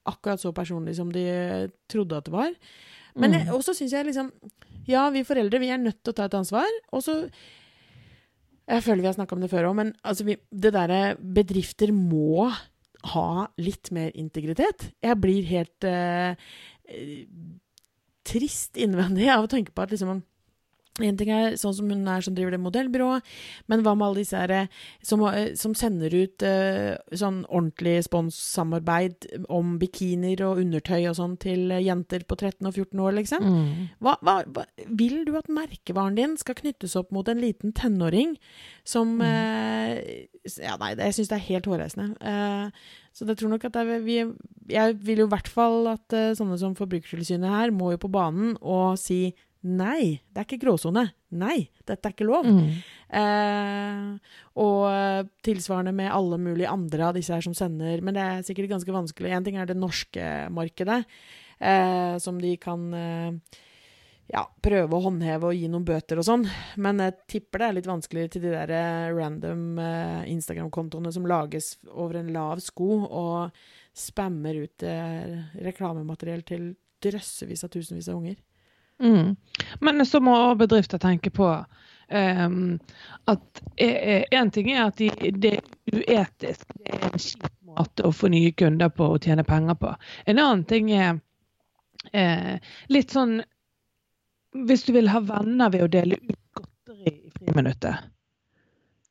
akkurat 0.08 0.42
så 0.42 0.52
personlig 0.54 0.96
som 0.98 1.10
de 1.14 1.24
trodde 1.90 2.18
at 2.18 2.28
det 2.28 2.34
var. 2.34 2.52
Men 3.18 3.34
mm. 3.36 3.50
også 3.54 3.74
syns 3.76 3.92
jeg 3.92 4.08
liksom 4.08 4.30
Ja, 4.88 5.08
vi 5.14 5.20
foreldre 5.26 5.60
vi 5.62 5.68
er 5.70 5.82
nødt 5.82 6.00
til 6.00 6.14
å 6.14 6.16
ta 6.16 6.26
et 6.26 6.38
ansvar. 6.38 6.68
Og 6.96 7.04
så 7.04 7.16
Jeg 8.70 8.82
føler 8.86 9.02
vi 9.02 9.10
har 9.10 9.18
snakka 9.18 9.36
om 9.36 9.42
det 9.42 9.50
før 9.52 9.68
òg, 9.68 9.76
men 9.78 9.90
altså 10.02 10.26
vi, 10.26 10.38
det 10.50 10.72
derre 10.74 11.16
Bedrifter 11.18 11.92
må 11.92 12.48
ha 13.12 13.28
litt 13.58 13.90
mer 13.90 14.14
integritet. 14.14 14.92
Jeg 15.02 15.18
blir 15.18 15.46
helt 15.50 15.86
eh, 15.86 16.38
trist 18.28 18.78
innvendig 18.80 19.30
av 19.32 19.46
å 19.46 19.50
tenke 19.50 19.74
på 19.74 19.84
at 19.84 19.94
liksom 19.94 20.22
en 21.00 21.16
ting 21.16 21.30
er 21.32 21.54
sånn 21.56 21.72
som 21.72 21.88
hun 21.88 22.04
er 22.10 22.24
som 22.24 22.34
driver 22.36 22.52
det 22.52 22.60
modellbyrået, 22.60 23.28
men 23.72 23.80
hva 23.84 23.94
med 23.96 24.10
alle 24.10 24.20
disse 24.20 24.36
her 24.36 24.52
eh, 24.52 24.80
som, 25.00 25.22
eh, 25.30 25.54
som 25.56 25.72
sender 25.78 26.12
ut 26.12 26.44
uh, 26.44 26.98
sånn 27.16 27.42
ordentlig 27.46 28.02
sponssamarbeid 28.04 29.46
om 29.48 29.78
bikinier 29.80 30.44
og 30.44 30.60
undertøy 30.60 31.06
og 31.08 31.16
sånn 31.16 31.38
til 31.40 31.72
jenter 31.80 32.26
på 32.28 32.36
13 32.36 32.68
og 32.68 32.76
14 32.76 33.04
år, 33.06 33.16
liksom? 33.22 33.46
Mm. 33.48 33.86
Hva, 34.04 34.18
hva, 34.20 34.36
hva, 34.52 34.66
vil 35.00 35.22
du 35.24 35.32
at 35.40 35.48
merkevaren 35.52 36.18
din 36.18 36.36
skal 36.40 36.60
knyttes 36.60 36.98
opp 37.00 37.08
mot 37.14 37.28
en 37.30 37.40
liten 37.40 37.72
tenåring 37.72 38.36
som 38.84 39.16
mm. 39.16 39.24
uh, 39.24 39.96
Ja, 40.60 40.76
nei, 40.76 40.92
det, 40.98 41.08
jeg 41.08 41.22
syns 41.22 41.32
det 41.32 41.38
er 41.38 41.48
helt 41.48 41.72
hårreisende. 41.72 42.12
Uh, 42.20 43.00
så 43.16 43.24
det 43.28 43.38
tror 43.40 43.52
nok 43.52 43.64
at 43.68 43.80
er, 43.80 43.96
vi, 44.04 44.22
Jeg 44.70 44.98
vil 45.02 45.24
jo 45.24 45.26
i 45.26 45.32
hvert 45.32 45.48
fall 45.50 45.88
at 45.90 46.14
sånne 46.38 46.58
som 46.60 46.76
Forbrukertilsynet 46.78 47.50
her 47.50 47.72
må 47.74 47.94
jo 47.94 48.02
på 48.04 48.12
banen 48.12 48.54
og 48.60 49.00
si 49.00 49.32
Nei, 49.62 50.18
det 50.34 50.40
er 50.40 50.46
ikke 50.48 50.64
gråsone. 50.64 51.04
Nei, 51.38 51.68
dette 51.86 52.08
er 52.08 52.14
ikke 52.16 52.26
lov. 52.26 52.48
Mm. 52.50 52.80
Eh, 53.14 54.38
og 54.58 55.28
tilsvarende 55.46 55.92
med 55.94 56.10
alle 56.10 56.38
mulige 56.42 56.72
andre 56.72 57.06
av 57.06 57.14
disse 57.14 57.30
her 57.30 57.44
som 57.46 57.54
sender. 57.54 58.02
Men 58.02 58.18
det 58.18 58.24
er 58.24 58.42
sikkert 58.48 58.72
ganske 58.72 58.96
vanskelig. 58.96 59.30
Én 59.30 59.46
ting 59.46 59.60
er 59.62 59.70
det 59.70 59.78
norske 59.78 60.32
markedet, 60.50 61.04
eh, 61.62 62.16
som 62.18 62.42
de 62.42 62.56
kan 62.58 62.88
eh, 62.98 63.60
ja, 64.32 64.42
prøve 64.66 64.98
å 64.98 65.04
håndheve 65.06 65.52
og 65.52 65.58
gi 65.60 65.68
noen 65.70 65.86
bøter 65.86 66.18
og 66.18 66.26
sånn. 66.26 66.48
Men 66.82 66.98
jeg 67.04 67.18
tipper 67.36 67.62
det 67.62 67.68
er 67.68 67.78
litt 67.78 67.90
vanskeligere 67.90 68.34
til 68.34 68.44
de 68.48 68.56
der 68.56 68.74
eh, 68.80 69.12
random 69.14 69.78
eh, 69.78 70.24
Instagram-kontoene 70.32 71.14
som 71.14 71.28
lages 71.30 71.76
over 71.92 72.18
en 72.18 72.34
lav 72.34 72.62
sko 72.66 72.90
og 73.06 73.62
spammer 73.94 74.54
ut 74.54 74.82
eh, 74.82 75.38
reklamemateriell 75.64 76.42
til 76.48 76.72
drøssevis 77.02 77.64
av 77.64 77.72
tusenvis 77.72 78.08
av 78.08 78.16
unger. 78.20 78.36
Mm. 79.02 79.36
Men 79.80 80.06
så 80.06 80.20
må 80.20 80.54
bedrifter 80.54 80.98
tenke 80.98 81.30
på 81.34 81.48
um, 82.08 82.78
at 83.24 83.62
én 83.76 84.46
eh, 84.46 84.50
ting 84.54 84.70
er 84.72 84.84
at 84.84 85.00
de, 85.00 85.10
det 85.32 85.56
er 85.58 85.98
uetisk. 85.98 86.68
Det 86.78 86.94
er 86.94 87.08
en 87.08 87.18
kjip 87.18 87.50
måte 87.72 88.06
å 88.06 88.12
få 88.14 88.30
nye 88.32 88.52
kunder 88.52 88.92
på 88.94 89.10
og 89.14 89.24
tjene 89.24 89.44
penger 89.44 89.78
på. 89.80 89.94
En 90.26 90.38
annen 90.38 90.64
ting 90.68 90.92
er 90.94 91.18
eh, 92.12 92.60
litt 92.92 93.14
sånn 93.14 93.40
Hvis 94.68 94.82
du 94.84 94.92
vil 94.92 95.08
ha 95.08 95.20
venner 95.24 95.70
ved 95.72 95.86
å 95.86 95.92
dele 95.92 96.18
ut 96.20 96.40
godteri 96.52 97.08
i 97.08 97.30
friminuttet 97.38 98.11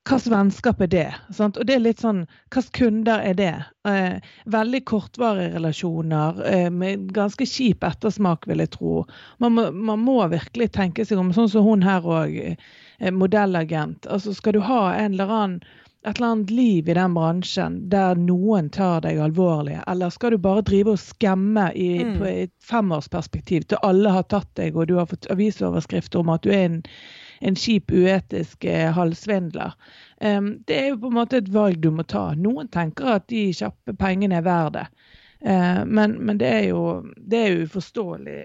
hvilket 0.08 0.32
vennskap 0.34 0.82
er 0.82 0.90
det? 0.90 1.10
Sant? 1.36 1.58
Og 1.58 1.68
det 1.68 1.76
er 1.76 1.84
litt 1.84 2.02
sånn, 2.02 2.24
Hvilke 2.54 2.74
kunder 2.80 3.22
er 3.22 3.36
det? 3.38 3.54
Eh, 3.88 4.18
veldig 4.50 4.82
kortvarige 4.90 5.54
relasjoner 5.56 6.42
eh, 6.48 6.70
med 6.74 7.12
ganske 7.14 7.46
kjip 7.46 7.86
ettersmak, 7.86 8.48
vil 8.50 8.64
jeg 8.64 8.74
tro. 8.74 9.04
Man 9.44 9.58
må, 9.58 9.68
man 9.72 10.02
må, 10.02 10.18
virkelig 10.32 10.72
tenke 10.74 11.06
seg 11.06 11.22
om, 11.22 11.30
sånn 11.36 11.52
som 11.54 11.68
hun 11.68 11.86
her 11.86 12.02
òg, 12.02 12.34
eh, 12.34 13.14
modellagent. 13.14 14.10
Altså, 14.10 14.34
skal 14.34 14.58
du 14.58 14.64
ha 14.66 14.88
en 14.96 15.14
eller 15.14 15.38
annen 15.38 15.62
et 16.02 16.18
eller 16.18 16.32
annet 16.32 16.50
liv 16.50 16.90
i 16.90 16.94
den 16.98 17.14
bransjen 17.14 17.76
der 17.90 18.18
noen 18.18 18.72
tar 18.74 19.04
deg 19.06 19.20
alvorlig, 19.22 19.78
eller 19.88 20.10
skal 20.10 20.34
du 20.34 20.40
bare 20.42 20.64
drive 20.66 20.96
og 20.96 21.02
skemme 21.02 21.68
i, 21.78 21.90
mm. 22.02 22.16
på 22.18 22.26
et 22.26 22.54
femårsperspektiv 22.66 23.68
til 23.70 23.82
alle 23.86 24.10
har 24.10 24.26
tatt 24.34 24.50
deg, 24.58 24.74
og 24.74 24.90
du 24.90 24.96
har 24.98 25.06
fått 25.12 25.30
avisoverskrifter 25.30 26.24
om 26.24 26.34
at 26.34 26.42
du 26.42 26.50
er 26.50 26.64
en 26.72 26.80
en 27.42 27.58
kjip, 27.58 27.92
uetisk 27.92 28.66
eh, 28.70 28.92
halvsvindler. 28.94 29.74
Det 30.22 30.76
er 30.78 30.92
jo 30.92 31.00
på 31.02 31.10
en 31.10 31.16
måte 31.18 31.40
et 31.42 31.48
valg 31.50 31.80
du 31.82 31.88
må 31.90 32.04
ta. 32.06 32.28
Noen 32.38 32.68
tenker 32.70 33.16
at 33.16 33.24
de 33.32 33.48
kjappe 33.58 33.96
pengene 33.98 34.38
er 34.38 34.46
verdt 34.46 34.76
det. 34.78 34.84
Uh, 35.42 35.86
men, 35.90 36.20
men 36.22 36.38
det, 36.38 36.48
er 36.48 36.66
jo, 36.70 36.82
det 37.18 37.40
er 37.40 37.48
jo 37.50 37.66
uforståelig 37.66 38.44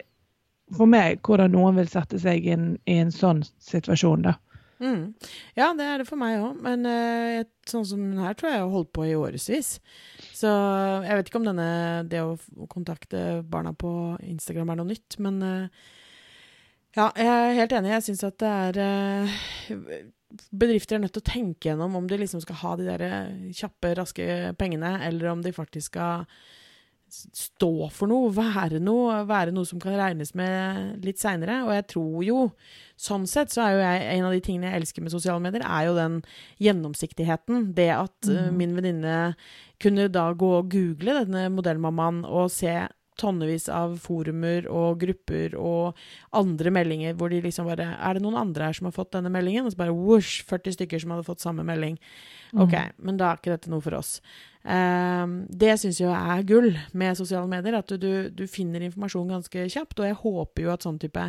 for 0.77 0.89
meg 0.89 1.21
hvordan 1.27 1.53
noen 1.53 1.77
vil 1.77 1.91
sette 1.91 2.19
seg 2.19 2.47
inn 2.49 2.71
i 2.89 2.97
en 3.03 3.13
sånn 3.13 3.45
situasjon. 3.63 4.25
da. 4.25 4.33
Mm. 4.81 5.13
Ja, 5.57 5.71
det 5.77 5.85
er 5.85 6.01
det 6.01 6.09
for 6.09 6.21
meg 6.21 6.41
òg. 6.41 6.57
Men 6.65 6.89
uh, 6.89 7.45
sånn 7.69 7.85
som 7.89 8.01
den 8.01 8.23
her 8.23 8.37
tror 8.37 8.53
jeg 8.53 8.65
har 8.65 8.73
holdt 8.73 8.93
på 8.97 9.05
i 9.07 9.15
årevis. 9.17 9.77
Så 10.37 10.51
jeg 11.05 11.21
vet 11.21 11.31
ikke 11.31 11.43
om 11.43 11.51
denne, 11.51 11.69
det 12.09 12.25
å 12.25 12.35
kontakte 12.73 13.43
barna 13.45 13.75
på 13.77 13.93
Instagram 14.25 14.73
er 14.73 14.81
noe 14.81 14.91
nytt. 14.91 15.21
Men 15.23 15.39
uh, 15.45 15.87
ja, 16.97 17.11
jeg 17.13 17.31
er 17.31 17.57
helt 17.61 17.75
enig. 17.77 17.95
Jeg 17.95 18.07
syns 18.09 18.27
at 18.27 18.39
det 18.43 18.53
er 18.53 18.79
uh, 18.83 19.41
Bedrifter 20.51 20.97
er 20.97 21.05
nødt 21.05 21.15
til 21.17 21.23
å 21.23 21.31
tenke 21.31 21.69
gjennom 21.71 21.97
om 21.97 22.07
de 22.11 22.19
liksom 22.21 22.43
skal 22.43 22.59
ha 22.61 22.71
de 22.77 22.87
der 22.89 23.03
eh, 23.07 23.51
kjappe, 23.57 23.93
raske 23.97 24.25
pengene, 24.59 24.97
eller 25.07 25.31
om 25.31 25.45
de 25.45 25.53
faktisk 25.55 25.95
skal 25.95 26.27
stå 27.09 27.87
for 27.95 28.11
noe, 28.11 28.33
være 28.35 28.81
noe, 28.83 29.21
være 29.29 29.55
noe 29.55 29.69
som 29.69 29.79
kan 29.81 29.95
regnes 29.97 30.35
med 30.37 31.07
litt 31.07 31.23
seinere. 31.23 31.61
Og 31.67 31.73
jeg 31.77 31.87
tror 31.95 32.27
jo 32.27 32.41
Sånn 32.97 33.27
sett 33.29 33.53
så 33.53 33.61
er 33.61 33.75
jo 33.75 33.81
jeg 33.83 34.05
En 34.17 34.27
av 34.27 34.33
de 34.33 34.39
tingene 34.41 34.71
jeg 34.71 34.81
elsker 34.81 35.05
med 35.05 35.13
sosiale 35.13 35.43
medier, 35.45 35.63
er 35.63 35.87
jo 35.87 35.97
den 35.99 36.21
gjennomsiktigheten. 36.65 37.71
Det 37.77 37.91
at 37.95 38.29
mm. 38.29 38.37
uh, 38.37 38.53
min 38.57 38.73
venninne 38.77 39.17
kunne 39.83 40.09
da 40.13 40.31
gå 40.33 40.53
og 40.59 40.71
google 40.73 41.21
denne 41.21 41.47
modellmammaen 41.53 42.25
og 42.25 42.49
se 42.53 42.73
tonnevis 43.21 43.69
av 43.73 43.97
forumer 44.03 44.69
og 44.71 45.01
grupper 45.03 45.57
og 45.59 45.99
andre 46.37 46.73
meldinger 46.75 47.17
hvor 47.19 47.33
de 47.33 47.43
liksom 47.45 47.69
bare 47.71 47.89
Er 47.97 48.17
det 48.17 48.25
noen 48.25 48.39
andre 48.41 48.69
her 48.69 48.77
som 48.77 48.89
har 48.89 48.97
fått 48.97 49.15
denne 49.17 49.33
meldingen? 49.33 49.67
Og 49.67 49.75
så 49.75 49.81
bare 49.81 49.97
whoosh, 49.97 50.45
40 50.49 50.77
stykker 50.79 51.03
som 51.03 51.15
hadde 51.15 51.27
fått 51.27 51.45
samme 51.45 51.65
melding. 51.67 51.99
OK, 52.55 52.75
mm. 52.75 53.01
men 53.09 53.19
da 53.21 53.31
er 53.31 53.41
ikke 53.41 53.55
dette 53.57 53.73
noe 53.73 53.85
for 53.85 53.97
oss. 53.99 54.19
Um, 54.67 55.45
det 55.47 55.77
syns 55.79 56.01
jeg 56.01 56.11
er 56.11 56.41
gull 56.43 56.73
med 56.99 57.15
sosiale 57.15 57.47
medier, 57.47 57.77
at 57.79 57.93
du, 57.93 57.97
du, 58.03 58.31
du, 58.35 58.47
finner 58.51 58.83
informasjon 58.83 59.31
ganske 59.31 59.67
kjapt. 59.71 60.01
Og 60.01 60.09
jeg 60.09 60.19
håper 60.25 60.65
jo 60.65 60.73
at 60.75 60.87
sånn 60.87 60.99
type 61.03 61.29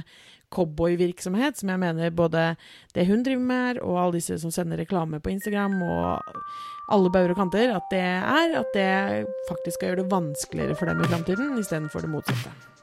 cowboyvirksomhet, 0.54 1.60
som 1.60 1.70
jeg 1.70 1.82
mener 1.84 2.16
både 2.16 2.48
det 2.96 3.06
hun 3.10 3.22
driver 3.26 3.46
med, 3.52 3.82
og 3.84 4.00
alle 4.02 4.18
disse 4.18 4.40
som 4.42 4.54
sender 4.54 4.82
reklame 4.82 5.20
på 5.22 5.36
Instagram, 5.36 5.76
og 5.86 6.34
alle 6.96 7.12
bauger 7.14 7.36
og 7.36 7.44
kanter, 7.44 7.76
at 7.76 7.92
det 7.92 8.02
er 8.02 8.58
at 8.64 8.74
det 8.74 9.28
faktisk 9.52 9.78
skal 9.78 9.92
gjøre 9.92 10.02
det 10.02 10.12
vanskeligere 10.16 10.80
for 10.80 10.90
dem 10.90 11.04
i 11.04 11.12
framtiden, 11.12 11.54
istedenfor 11.60 12.08
det 12.08 12.16
motsatte. 12.16 12.77